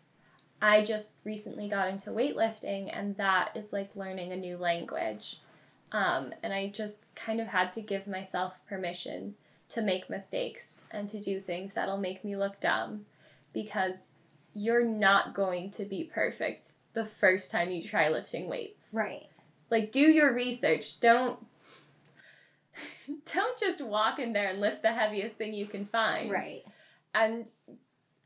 I 0.62 0.82
just 0.82 1.12
recently 1.22 1.68
got 1.68 1.90
into 1.90 2.08
weightlifting, 2.08 2.88
and 2.90 3.18
that 3.18 3.50
is 3.54 3.74
like 3.74 3.94
learning 3.94 4.32
a 4.32 4.36
new 4.36 4.56
language. 4.56 5.40
Um, 5.92 6.32
and 6.42 6.54
I 6.54 6.68
just 6.68 7.00
kind 7.14 7.38
of 7.38 7.48
had 7.48 7.70
to 7.74 7.82
give 7.82 8.06
myself 8.06 8.58
permission 8.66 9.34
to 9.68 9.82
make 9.82 10.08
mistakes 10.08 10.78
and 10.90 11.06
to 11.10 11.20
do 11.20 11.38
things 11.38 11.74
that'll 11.74 11.98
make 11.98 12.24
me 12.24 12.34
look 12.34 12.60
dumb 12.60 13.04
because 13.52 14.12
you're 14.54 14.86
not 14.86 15.34
going 15.34 15.70
to 15.72 15.84
be 15.84 16.02
perfect 16.02 16.72
the 16.94 17.04
first 17.04 17.50
time 17.50 17.70
you 17.70 17.82
try 17.82 18.08
lifting 18.08 18.48
weights. 18.48 18.88
Right. 18.94 19.26
Like, 19.68 19.92
do 19.92 20.00
your 20.00 20.32
research. 20.32 20.98
Don't 21.00 21.38
don't 23.33 23.59
just 23.59 23.80
walk 23.80 24.18
in 24.18 24.33
there 24.33 24.48
and 24.48 24.61
lift 24.61 24.83
the 24.83 24.92
heaviest 24.92 25.37
thing 25.37 25.54
you 25.54 25.66
can 25.66 25.87
find. 25.87 26.30
Right. 26.30 26.62
And 27.14 27.48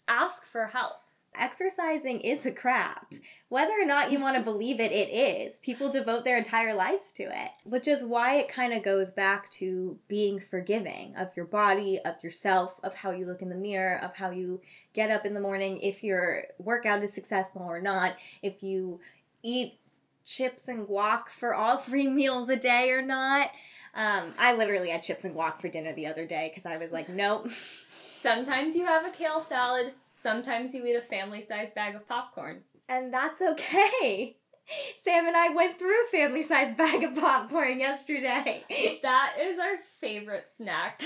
ask 0.08 0.44
for 0.44 0.66
help. 0.66 0.94
Exercising 1.36 2.20
is 2.20 2.46
a 2.46 2.52
craft. 2.52 3.20
Whether 3.48 3.72
or 3.72 3.86
not 3.86 4.12
you 4.12 4.20
want 4.20 4.36
to 4.36 4.42
believe 4.52 4.80
it, 4.80 4.92
it 4.92 5.10
is. 5.10 5.58
People 5.58 5.88
devote 5.88 6.24
their 6.24 6.38
entire 6.38 6.74
lives 6.74 7.12
to 7.12 7.24
it, 7.24 7.50
which 7.64 7.88
is 7.88 8.04
why 8.04 8.36
it 8.36 8.48
kind 8.48 8.72
of 8.72 8.84
goes 8.84 9.10
back 9.10 9.50
to 9.52 9.98
being 10.06 10.38
forgiving 10.38 11.14
of 11.16 11.28
your 11.36 11.46
body, 11.46 11.98
of 12.04 12.22
yourself, 12.22 12.78
of 12.84 12.94
how 12.94 13.10
you 13.10 13.26
look 13.26 13.42
in 13.42 13.48
the 13.48 13.54
mirror, 13.56 13.98
of 14.02 14.14
how 14.14 14.30
you 14.30 14.60
get 14.92 15.10
up 15.10 15.26
in 15.26 15.34
the 15.34 15.40
morning, 15.40 15.78
if 15.78 16.04
your 16.04 16.44
workout 16.58 17.02
is 17.02 17.12
successful 17.12 17.62
or 17.62 17.80
not, 17.80 18.16
if 18.42 18.62
you 18.62 19.00
eat 19.42 19.78
chips 20.24 20.68
and 20.68 20.86
guac 20.86 21.28
for 21.28 21.54
all 21.54 21.76
three 21.78 22.08
meals 22.08 22.48
a 22.48 22.56
day 22.56 22.90
or 22.90 23.02
not. 23.02 23.50
Um, 23.94 24.32
I 24.38 24.56
literally 24.56 24.90
had 24.90 25.02
chips 25.02 25.24
and 25.24 25.34
guac 25.34 25.60
for 25.60 25.68
dinner 25.68 25.92
the 25.94 26.06
other 26.06 26.26
day 26.26 26.50
because 26.50 26.66
I 26.66 26.78
was 26.78 26.92
like, 26.92 27.08
nope. 27.08 27.50
Sometimes 27.88 28.74
you 28.74 28.86
have 28.86 29.06
a 29.06 29.10
kale 29.10 29.40
salad. 29.40 29.92
Sometimes 30.08 30.74
you 30.74 30.84
eat 30.86 30.96
a 30.96 31.00
family 31.00 31.40
sized 31.42 31.74
bag 31.74 31.94
of 31.94 32.08
popcorn. 32.08 32.62
And 32.88 33.12
that's 33.12 33.40
okay. 33.40 34.36
Sam 35.02 35.26
and 35.26 35.36
I 35.36 35.50
went 35.50 35.78
through 35.78 36.04
a 36.04 36.10
family 36.10 36.42
sized 36.42 36.76
bag 36.76 37.04
of 37.04 37.14
popcorn 37.14 37.78
yesterday. 37.80 38.64
That 39.02 39.34
is 39.38 39.58
our 39.58 39.76
favorite 40.00 40.48
snack. 40.56 41.02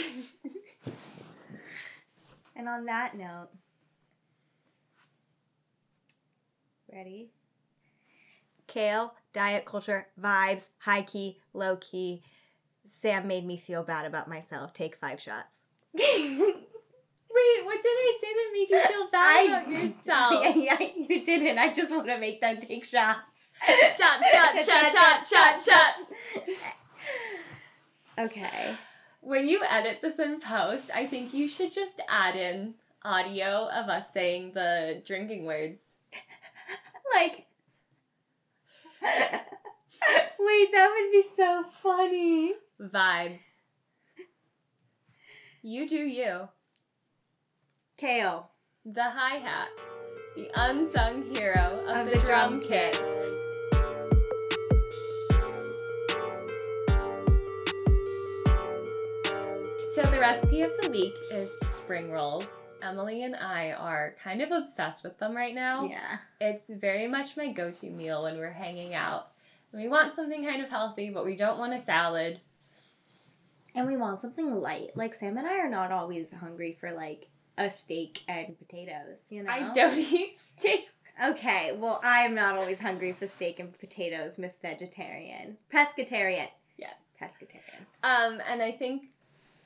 and 2.54 2.68
on 2.68 2.84
that 2.84 3.16
note, 3.16 3.48
Ready? 6.92 7.30
Kale, 8.66 9.14
diet 9.32 9.64
culture, 9.64 10.06
vibes, 10.20 10.68
high 10.78 11.02
key, 11.02 11.38
low 11.52 11.76
key. 11.76 12.22
Sam 12.88 13.26
made 13.26 13.46
me 13.46 13.56
feel 13.56 13.82
bad 13.82 14.04
about 14.04 14.28
myself. 14.28 14.72
Take 14.72 14.96
five 14.96 15.20
shots. 15.20 15.60
Wait, 15.94 17.64
what 17.64 17.82
did 17.82 17.88
I 17.88 18.18
say 18.20 18.26
that 18.32 18.50
made 18.52 18.70
you 18.70 18.86
feel 18.86 19.10
bad 19.10 19.46
about 19.46 19.70
yourself? 19.70 20.44
yeah, 20.56 20.76
yeah, 20.80 20.88
you 20.96 21.24
didn't. 21.24 21.58
I 21.58 21.72
just 21.72 21.90
want 21.90 22.06
to 22.06 22.18
make 22.18 22.40
them 22.40 22.58
take 22.60 22.84
shots. 22.94 23.50
Shots, 23.66 23.98
shots, 23.98 24.66
shots, 24.66 24.92
shots, 24.92 25.30
shots, 25.30 25.64
shots. 25.64 26.12
Okay. 28.18 28.74
When 29.20 29.46
you 29.48 29.62
edit 29.68 29.98
this 30.00 30.18
in 30.18 30.40
post, 30.40 30.90
I 30.94 31.06
think 31.06 31.34
you 31.34 31.48
should 31.48 31.72
just 31.72 32.00
add 32.08 32.34
in 32.34 32.74
audio 33.04 33.68
of 33.68 33.88
us 33.88 34.12
saying 34.12 34.52
the 34.54 35.02
drinking 35.04 35.44
words. 35.44 35.92
like, 37.14 37.46
wait, 39.02 40.72
that 40.72 40.90
would 40.90 41.12
be 41.12 41.22
so 41.36 41.64
funny. 41.82 42.54
Vibes. 42.80 43.42
You 45.62 45.88
do 45.88 45.96
you. 45.96 46.48
Kale. 47.96 48.50
The 48.84 49.02
hi 49.02 49.36
hat. 49.36 49.68
The 50.36 50.48
unsung 50.54 51.24
hero 51.34 51.72
of, 51.72 52.10
the, 52.10 52.20
drum 52.24 52.60
kit. 52.60 52.94
So 59.94 60.02
the 60.02 60.20
recipe 60.20 60.62
of 60.62 60.70
the 60.80 60.90
week 60.92 61.14
is 61.32 61.50
spring 61.64 62.12
rolls. 62.12 62.58
Emily 62.80 63.24
and 63.24 63.34
I 63.34 63.72
are 63.72 64.14
kind 64.22 64.40
of 64.40 64.52
obsessed 64.52 65.02
with 65.02 65.18
them 65.18 65.36
right 65.36 65.56
now. 65.56 65.86
Yeah. 65.86 66.18
It's 66.40 66.70
very 66.70 67.08
much 67.08 67.36
my 67.36 67.48
go-to 67.48 67.90
meal 67.90 68.22
when 68.22 68.38
we're 68.38 68.52
hanging 68.52 68.94
out. 68.94 69.32
We 69.72 69.88
want 69.88 70.12
something 70.12 70.44
kind 70.44 70.62
of 70.62 70.70
healthy, 70.70 71.10
but 71.10 71.24
we 71.24 71.34
don't 71.34 71.58
want 71.58 71.74
a 71.74 71.80
salad. 71.80 72.40
And 73.74 73.86
we 73.86 73.96
want 73.96 74.20
something 74.20 74.60
light. 74.60 74.90
Like 74.96 75.14
Sam 75.14 75.36
and 75.36 75.46
I 75.46 75.58
are 75.58 75.68
not 75.68 75.92
always 75.92 76.32
hungry 76.32 76.76
for 76.80 76.92
like 76.92 77.28
a 77.56 77.70
steak 77.70 78.22
and 78.28 78.58
potatoes, 78.58 79.18
you 79.30 79.42
know? 79.42 79.50
I 79.50 79.72
don't 79.72 79.98
eat 80.12 80.38
steak. 80.56 80.88
Okay, 81.22 81.76
well 81.76 82.00
I'm 82.04 82.34
not 82.34 82.56
always 82.56 82.80
hungry 82.80 83.12
for 83.12 83.26
steak 83.26 83.58
and 83.58 83.76
potatoes, 83.78 84.38
Miss 84.38 84.56
Vegetarian. 84.60 85.56
Pescatarian. 85.72 86.48
Yes. 86.76 86.94
Pescatarian. 87.20 87.84
Um, 88.04 88.40
and 88.48 88.62
I 88.62 88.70
think 88.70 89.04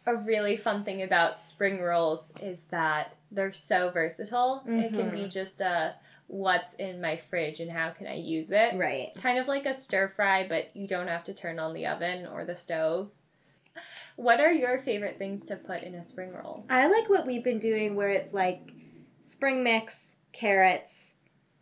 a 0.07 0.17
really 0.17 0.57
fun 0.57 0.85
thing 0.85 1.03
about 1.03 1.39
spring 1.39 1.81
rolls 1.81 2.33
is 2.41 2.65
that 2.65 3.17
they're 3.31 3.53
so 3.53 3.91
versatile. 3.91 4.63
It 4.67 4.93
can 4.93 5.11
be 5.11 5.29
just 5.29 5.61
a 5.61 5.95
what's 6.27 6.73
in 6.75 7.01
my 7.01 7.17
fridge 7.17 7.61
and 7.61 7.71
how 7.71 7.91
can 7.91 8.07
I 8.07 8.15
use 8.15 8.53
it. 8.53 8.75
Right. 8.75 9.15
Kind 9.17 9.39
of 9.39 9.47
like 9.47 9.67
a 9.67 9.75
stir 9.75 10.09
fry, 10.09 10.47
but 10.49 10.75
you 10.75 10.89
don't 10.89 11.09
have 11.09 11.25
to 11.25 11.35
turn 11.35 11.59
on 11.59 11.75
the 11.75 11.87
oven 11.87 12.27
or 12.27 12.45
the 12.45 12.55
stove. 12.55 13.11
What 14.23 14.39
are 14.39 14.53
your 14.53 14.79
favorite 14.79 15.19
things 15.19 15.45
to 15.47 15.57
put 15.57 15.83
in 15.83 15.97
a 15.97 16.05
spring 16.05 16.33
roll? 16.33 16.65
I 16.71 16.87
like 16.87 17.11
what 17.11 17.27
we've 17.27 17.43
been 17.43 17.59
doing 17.59 17.97
where 17.97 18.09
it's 18.09 18.33
like 18.33 18.71
spring 19.25 19.65
mix, 19.65 20.15
carrots, 20.33 21.15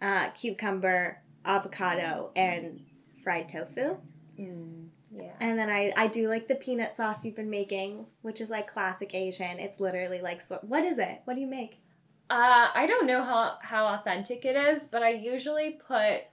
uh, 0.03 0.29
cucumber, 0.31 1.23
avocado, 1.46 2.33
and 2.37 2.85
fried 3.25 3.49
tofu. 3.49 3.96
Mm, 4.38 4.88
yeah. 5.11 5.33
And 5.40 5.59
then 5.59 5.70
I, 5.70 5.90
I 5.96 6.07
do 6.07 6.29
like 6.29 6.49
the 6.49 6.55
peanut 6.55 6.94
sauce 6.94 7.25
you've 7.25 7.35
been 7.35 7.49
making, 7.49 8.05
which 8.20 8.42
is 8.42 8.51
like 8.51 8.70
classic 8.70 9.14
Asian. 9.14 9.59
It's 9.59 9.81
literally 9.81 10.20
like, 10.20 10.42
so, 10.42 10.59
what 10.61 10.85
is 10.85 10.99
it? 10.99 11.23
What 11.25 11.35
do 11.35 11.40
you 11.40 11.46
make? 11.46 11.81
Uh, 12.29 12.68
I 12.75 12.87
don't 12.87 13.07
know 13.07 13.23
how, 13.23 13.57
how 13.62 13.87
authentic 13.87 14.44
it 14.44 14.55
is, 14.55 14.87
but 14.87 15.03
I 15.03 15.12
usually 15.12 15.81
put, 15.88 16.25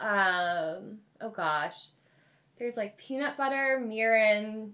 um, 0.00 0.98
oh 1.22 1.30
gosh, 1.34 1.88
there's 2.58 2.76
like 2.76 2.98
peanut 2.98 3.38
butter, 3.38 3.82
mirin, 3.82 4.72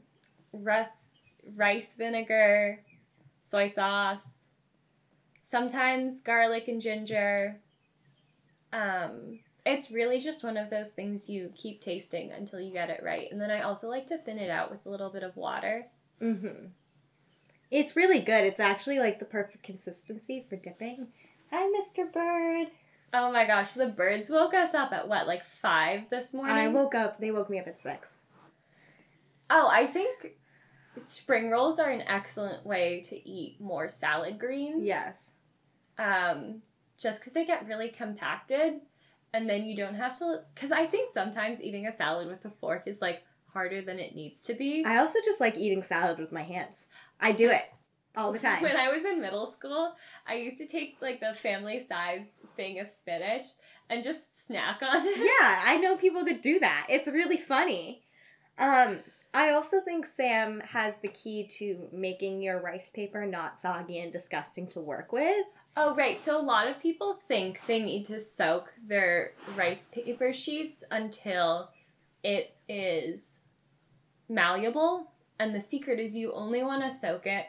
rice, 0.53 1.37
rice 1.55 1.97
vinegar, 1.97 2.81
soy 3.41 3.67
sauce, 3.67 4.49
sometimes 5.43 6.21
garlic 6.21 6.69
and 6.69 6.81
ginger. 6.81 7.61
Um, 8.73 9.41
it's 9.65 9.91
really 9.91 10.21
just 10.21 10.45
one 10.45 10.57
of 10.57 10.71
those 10.71 10.91
things 10.91 11.29
you 11.29 11.53
keep 11.55 11.81
tasting 11.81 12.31
until 12.33 12.61
you 12.61 12.73
get 12.73 12.91
it 12.91 13.03
right. 13.03 13.31
And 13.31 13.41
then 13.41 13.51
I 13.51 13.63
also 13.63 13.89
like 13.89 14.07
to 14.07 14.19
thin 14.19 14.39
it 14.39 14.51
out 14.51 14.71
with 14.71 14.85
a 14.87 14.91
little 14.91 15.11
bit 15.11 15.23
of 15.23 15.37
water. 15.37 15.87
Mm-hmm. 16.23 16.67
It's 17.71 17.97
really 17.97 18.21
good. 18.21 18.45
It's 18.45 18.61
actually 18.61 18.99
like 18.99 19.19
the 19.19 19.25
perfect 19.25 19.65
consistency 19.65 20.47
for 20.49 20.57
dipping. 20.57 21.09
Hi, 21.51 21.71
Mr. 21.79 22.13
Bird. 22.13 22.69
Oh 23.13 23.33
my 23.33 23.45
gosh, 23.45 23.73
the 23.73 23.87
birds 23.87 24.31
woke 24.31 24.55
us 24.55 24.75
up 24.75 24.93
at 24.93 25.09
what, 25.09 25.27
like 25.27 25.45
five 25.45 26.11
this 26.11 26.35
morning? 26.35 26.57
I 26.57 26.69
woke 26.69 26.95
up. 26.95 27.21
They 27.21 27.31
woke 27.31 27.51
me 27.51 27.59
up 27.59 27.67
at 27.67 27.81
six. 27.81 28.17
Oh, 29.51 29.69
I 29.71 29.87
think 29.87 30.35
spring 30.99 31.51
rolls 31.51 31.79
are 31.79 31.91
an 31.91 32.03
excellent 32.03 32.65
way 32.65 33.03
to 33.09 33.29
eat 33.29 33.61
more 33.61 33.89
salad 33.89 34.39
greens. 34.39 34.85
Yes. 34.85 35.35
Um, 35.99 36.63
just 36.99 37.21
because 37.21 37.33
they 37.33 37.45
get 37.45 37.67
really 37.67 37.89
compacted, 37.89 38.81
and 39.33 39.49
then 39.49 39.65
you 39.65 39.77
don't 39.77 39.95
have 39.95 40.19
to. 40.19 40.41
Because 40.55 40.73
I 40.73 40.87
think 40.87 41.13
sometimes 41.13 41.63
eating 41.63 41.87
a 41.87 41.93
salad 41.93 42.29
with 42.29 42.45
a 42.45 42.51
fork 42.51 42.85
is 42.87 43.01
like 43.01 43.23
harder 43.53 43.83
than 43.83 43.99
it 43.99 44.15
needs 44.15 44.43
to 44.45 44.55
be. 44.55 44.85
I 44.85 44.99
also 44.99 45.19
just 45.25 45.41
like 45.41 45.57
eating 45.57 45.83
salad 45.83 46.19
with 46.19 46.33
my 46.33 46.43
hands. 46.43 46.87
I 47.21 47.33
do 47.33 47.51
it 47.51 47.65
all 48.17 48.33
the 48.33 48.39
time. 48.49 48.63
When 48.63 48.77
I 48.77 48.91
was 48.91 49.05
in 49.05 49.21
middle 49.21 49.47
school, 49.47 49.95
I 50.27 50.35
used 50.35 50.59
to 50.59 50.67
take 50.67 50.97
like 51.01 51.21
the 51.21 51.35
family 51.35 51.81
size 51.81 52.33
thing 52.57 52.81
of 52.81 52.89
spinach 52.89 53.47
and 53.89 54.03
just 54.03 54.47
snack 54.47 54.83
on 54.83 55.07
it. 55.07 55.19
yeah, 55.19 55.63
I 55.65 55.77
know 55.77 55.97
people 55.97 56.25
that 56.25 56.43
do 56.43 56.59
that. 56.61 56.87
It's 56.89 57.09
really 57.09 57.37
funny. 57.37 58.03
Um, 58.59 59.01
I 59.37 59.51
also 59.51 59.81
think 59.81 60.07
Sam 60.07 60.61
has 60.61 60.97
the 60.97 61.09
key 61.09 61.47
to 61.59 61.89
making 61.93 62.41
your 62.41 62.59
rice 62.59 62.89
paper 62.89 63.27
not 63.27 63.59
soggy 63.59 63.99
and 63.99 64.11
disgusting 64.11 64.67
to 64.69 64.81
work 64.81 65.13
with. 65.13 65.45
Oh, 65.77 65.95
right. 65.95 66.19
So 66.19 66.41
a 66.41 66.43
lot 66.43 66.69
of 66.69 66.81
people 66.81 67.19
think 67.29 67.61
they 67.67 67.83
need 67.83 68.07
to 68.07 68.19
soak 68.19 68.73
their 68.89 69.33
rice 69.55 69.89
paper 69.93 70.33
sheets 70.33 70.83
until 70.91 71.69
it 72.23 72.57
is 72.67 73.43
malleable. 74.31 75.13
And 75.39 75.55
the 75.55 75.61
secret 75.61 76.01
is 76.01 76.17
you 76.17 76.33
only 76.33 76.63
want 76.63 76.83
to 76.85 76.91
soak 76.91 77.27
it 77.27 77.45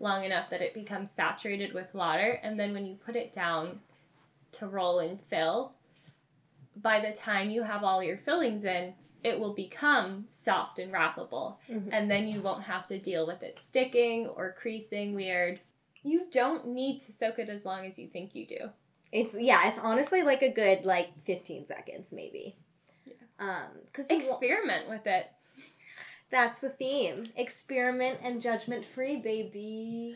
long 0.00 0.24
enough 0.24 0.50
that 0.50 0.60
it 0.60 0.74
becomes 0.74 1.12
saturated 1.12 1.72
with 1.72 1.94
water. 1.94 2.40
And 2.42 2.58
then 2.58 2.72
when 2.72 2.84
you 2.84 2.96
put 2.96 3.14
it 3.14 3.32
down 3.32 3.78
to 4.54 4.66
roll 4.66 4.98
and 4.98 5.20
fill, 5.20 5.74
by 6.74 6.98
the 6.98 7.12
time 7.12 7.48
you 7.48 7.62
have 7.62 7.84
all 7.84 8.02
your 8.02 8.18
fillings 8.18 8.64
in, 8.64 8.94
it 9.24 9.38
will 9.40 9.52
become 9.54 10.26
soft 10.30 10.78
and 10.78 10.92
wrappable. 10.92 11.56
Mhm. 11.68 11.88
And 11.92 12.10
then 12.10 12.28
you 12.28 12.40
won't 12.40 12.64
have 12.64 12.86
to 12.86 12.98
deal 12.98 13.26
with 13.26 13.42
it 13.42 13.58
sticking 13.58 14.26
or 14.28 14.52
creasing 14.52 15.14
weird. 15.14 15.60
You 16.02 16.28
don't 16.30 16.68
need 16.68 17.00
to 17.00 17.12
soak 17.12 17.38
it 17.38 17.48
as 17.48 17.64
long 17.64 17.84
as 17.84 17.98
you 17.98 18.06
think 18.08 18.34
you 18.34 18.46
do. 18.46 18.70
It's 19.10 19.36
yeah, 19.38 19.68
it's 19.68 19.78
honestly 19.78 20.22
like 20.22 20.42
a 20.42 20.50
good 20.52 20.84
like 20.84 21.10
15 21.24 21.66
seconds 21.66 22.12
maybe. 22.12 22.56
Yeah. 23.06 23.14
Um, 23.38 23.68
cuz 23.92 24.08
Experiment 24.10 24.88
with 24.88 25.06
it. 25.06 25.26
that's 26.30 26.58
the 26.60 26.68
theme. 26.68 27.24
Experiment 27.36 28.20
and 28.22 28.40
judgment 28.42 28.84
free, 28.84 29.16
baby. 29.16 30.14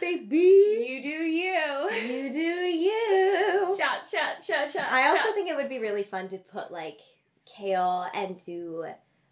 Baby. 0.00 0.86
You 0.88 1.02
do 1.02 1.08
you. 1.08 1.90
You 2.14 2.30
do 2.32 2.38
you. 2.40 3.76
Shot, 3.78 4.06
shot, 4.08 4.44
shot, 4.44 4.70
shot. 4.70 4.92
I 4.92 5.08
also 5.08 5.22
shots. 5.22 5.32
think 5.34 5.50
it 5.50 5.56
would 5.56 5.68
be 5.70 5.78
really 5.78 6.02
fun 6.02 6.28
to 6.28 6.38
put 6.38 6.70
like 6.70 7.00
kale 7.46 8.06
and 8.14 8.42
do 8.44 8.84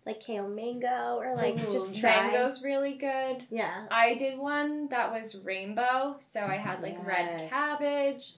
like 0.04 0.20
kale 0.20 0.48
mango 0.48 1.16
or 1.16 1.34
like 1.36 1.58
Ooh, 1.58 1.70
just 1.72 1.94
try. 1.94 2.10
mango's 2.10 2.62
really 2.62 2.94
good. 2.94 3.44
Yeah. 3.50 3.86
I 3.90 4.14
did 4.14 4.38
one 4.38 4.88
that 4.88 5.12
was 5.12 5.36
rainbow, 5.44 6.16
so 6.18 6.40
I 6.40 6.56
had 6.56 6.82
like 6.82 7.04
red 7.06 7.48
cabbage. 7.50 8.34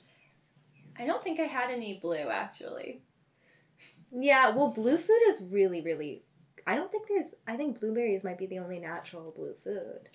I 0.99 1.07
don't 1.07 1.23
think 1.25 1.41
I 1.41 1.45
had 1.45 1.71
any 1.71 1.99
blue 2.01 2.29
actually. 2.29 3.03
Yeah, 4.13 4.51
well 4.51 4.69
blue 4.69 4.99
food 4.99 5.21
is 5.29 5.43
really 5.43 5.81
really 5.81 6.23
I 6.67 6.77
don't 6.77 6.91
think 6.91 7.09
there's 7.09 7.35
I 7.47 7.57
think 7.57 7.81
blueberries 7.81 8.25
might 8.25 8.39
be 8.39 8.47
the 8.47 8.59
only 8.59 8.79
natural 8.79 9.33
blue 9.37 9.55
food. 9.65 10.09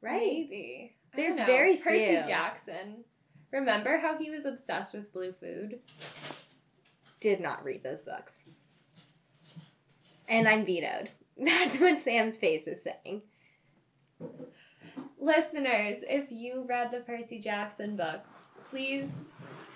Right? 0.00 0.20
Maybe. 0.20 0.96
There's 1.14 1.36
very 1.36 1.76
Percy 1.76 2.06
few. 2.06 2.22
Jackson. 2.22 3.04
Remember 3.50 3.98
how 3.98 4.18
he 4.18 4.30
was 4.30 4.44
obsessed 4.44 4.92
with 4.92 5.12
blue 5.12 5.32
food? 5.32 5.78
Did 7.20 7.40
not 7.40 7.64
read 7.64 7.82
those 7.82 8.00
books. 8.00 8.40
And 10.28 10.48
I'm 10.48 10.64
vetoed. 10.64 11.10
That's 11.38 11.78
what 11.78 12.00
Sam's 12.00 12.38
face 12.38 12.66
is 12.66 12.82
saying. 12.82 13.22
Listeners, 15.18 15.98
if 16.08 16.30
you 16.30 16.64
read 16.68 16.90
the 16.90 17.00
Percy 17.00 17.38
Jackson 17.38 17.96
books, 17.96 18.42
please 18.68 19.08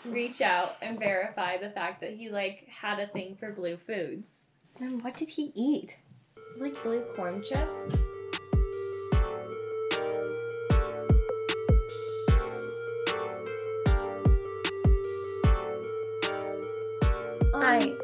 reach 0.05 0.41
out 0.41 0.77
and 0.81 0.99
verify 0.99 1.57
the 1.57 1.71
fact 1.71 2.01
that 2.01 2.15
he 2.15 2.31
like 2.31 2.67
had 2.69 2.99
a 2.99 3.09
thing 3.09 3.37
for 3.39 3.53
blue 3.53 3.77
foods. 3.77 4.45
And 4.79 5.03
what 5.03 5.17
did 5.17 5.29
he 5.29 5.53
eat? 5.55 5.97
Like 6.57 6.83
blue 6.83 7.05
corn 7.15 7.43
chips? 7.43 7.93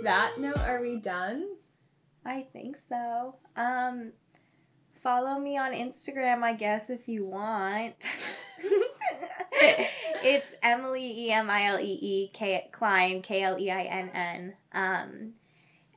That 0.07 0.39
note, 0.39 0.59
are 0.59 0.81
we 0.81 1.01
done? 1.01 1.49
I 2.25 2.47
think 2.53 2.77
so. 2.77 3.35
Um, 3.57 4.13
follow 5.03 5.37
me 5.41 5.59
on 5.59 5.73
Instagram, 5.73 6.45
I 6.45 6.53
guess, 6.53 6.91
if 6.91 7.09
you 7.09 7.25
want. 7.25 7.97
it's 9.53 10.55
Emily 10.63 11.27
E 11.27 11.33
M 11.33 11.51
I 11.51 11.65
L 11.65 11.81
E 11.81 11.99
E 12.01 12.31
K 12.33 12.69
Klein 12.71 13.21
K 13.21 13.43
L 13.43 13.59
E 13.59 13.69
I 13.69 13.83
N 13.83 14.11
N. 14.15 14.55
Um, 14.73 15.33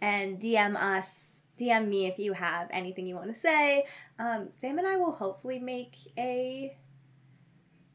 and 0.02 0.40
DM 0.40 0.76
us, 0.76 1.42
DM 1.60 1.88
me 1.88 2.08
if 2.08 2.18
you 2.18 2.34
have 2.34 2.68
anything 2.72 3.06
you 3.06 3.14
want 3.14 3.32
to 3.32 3.40
say. 3.40 3.86
Um, 4.18 4.48
Sam 4.54 4.80
and 4.80 4.88
I 4.88 4.98
will 4.98 5.12
hopefully 5.12 5.60
make 5.60 5.96
a 6.18 6.76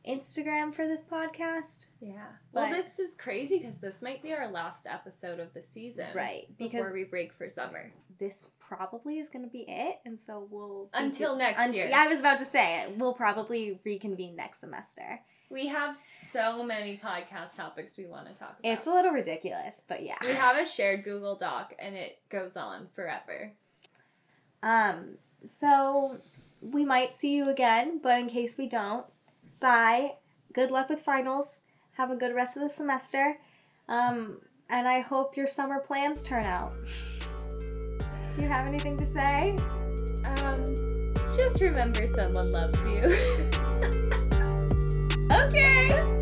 Instagram 0.09 0.75
for 0.75 0.87
this 0.87 1.03
podcast. 1.03 1.87
Yeah. 2.01 2.27
Well, 2.53 2.71
this 2.71 2.99
is 2.99 3.15
crazy 3.15 3.59
because 3.59 3.79
this 3.79 4.03
might 4.03 4.23
be 4.23 4.33
our 4.33 4.51
last 4.51 4.87
episode 4.87 5.41
of 5.41 5.53
the 5.55 5.63
season. 5.63 6.07
Right. 6.15 6.47
Before 6.59 6.93
we 6.93 7.05
break 7.05 7.33
for 7.33 7.49
summer. 7.49 7.91
this 8.19 8.47
probably 8.61 9.19
is 9.19 9.29
going 9.29 9.45
to 9.45 9.51
be 9.51 9.65
it. 9.69 10.01
And 10.05 10.21
so 10.21 10.47
we'll. 10.51 10.89
Until 10.95 11.37
next 11.37 11.61
unt- 11.61 11.75
year. 11.75 11.89
Yeah, 11.89 12.01
I 12.01 12.07
was 12.09 12.21
about 12.21 12.39
to 12.39 12.45
say, 12.45 12.87
we'll 12.97 13.15
probably 13.15 13.81
reconvene 13.85 14.37
next 14.37 14.61
semester. 14.61 15.21
We 15.51 15.69
have 15.69 15.97
so 15.97 16.63
many 16.65 16.99
podcast 17.03 17.55
topics 17.55 17.97
we 17.97 18.07
want 18.07 18.27
to 18.27 18.35
talk 18.35 18.57
about. 18.59 18.73
It's 18.73 18.87
a 18.87 18.91
little 18.91 19.13
ridiculous, 19.13 19.83
but 19.89 20.03
yeah. 20.03 20.17
we 20.23 20.33
have 20.33 20.57
a 20.57 20.67
shared 20.67 21.05
Google 21.05 21.37
Doc 21.37 21.75
and 21.79 21.95
it 21.95 22.19
goes 22.29 22.57
on 22.57 22.89
forever. 22.95 23.53
Um, 24.63 25.19
so 25.47 26.17
we 26.61 26.85
might 26.85 27.17
see 27.17 27.35
you 27.37 27.45
again, 27.45 28.01
but 28.03 28.19
in 28.19 28.29
case 28.29 28.57
we 28.57 28.67
don't, 28.67 29.05
bye. 29.65 30.13
Good 30.53 30.71
luck 30.71 30.91
with 30.91 31.01
finals. 31.01 31.61
Have 31.93 32.11
a 32.11 32.17
good 32.17 32.35
rest 32.35 32.59
of 32.59 32.63
the 32.63 32.69
semester. 32.69 33.39
Um, 33.89 34.43
and 34.69 34.87
I 34.87 35.01
hope 35.01 35.39
your 35.39 35.47
summer 35.47 35.81
plans 35.81 36.23
turn 36.23 36.45
out. 36.45 36.75
Do 38.37 38.43
you 38.43 38.49
have 38.49 38.67
anything 38.67 38.99
to 38.99 39.07
say? 39.07 39.57
Um, 40.27 41.15
just 41.35 41.63
remember 41.63 42.07
someone 42.07 42.53
loves 42.53 42.79
you. 42.87 43.17
Okay. 45.31 46.14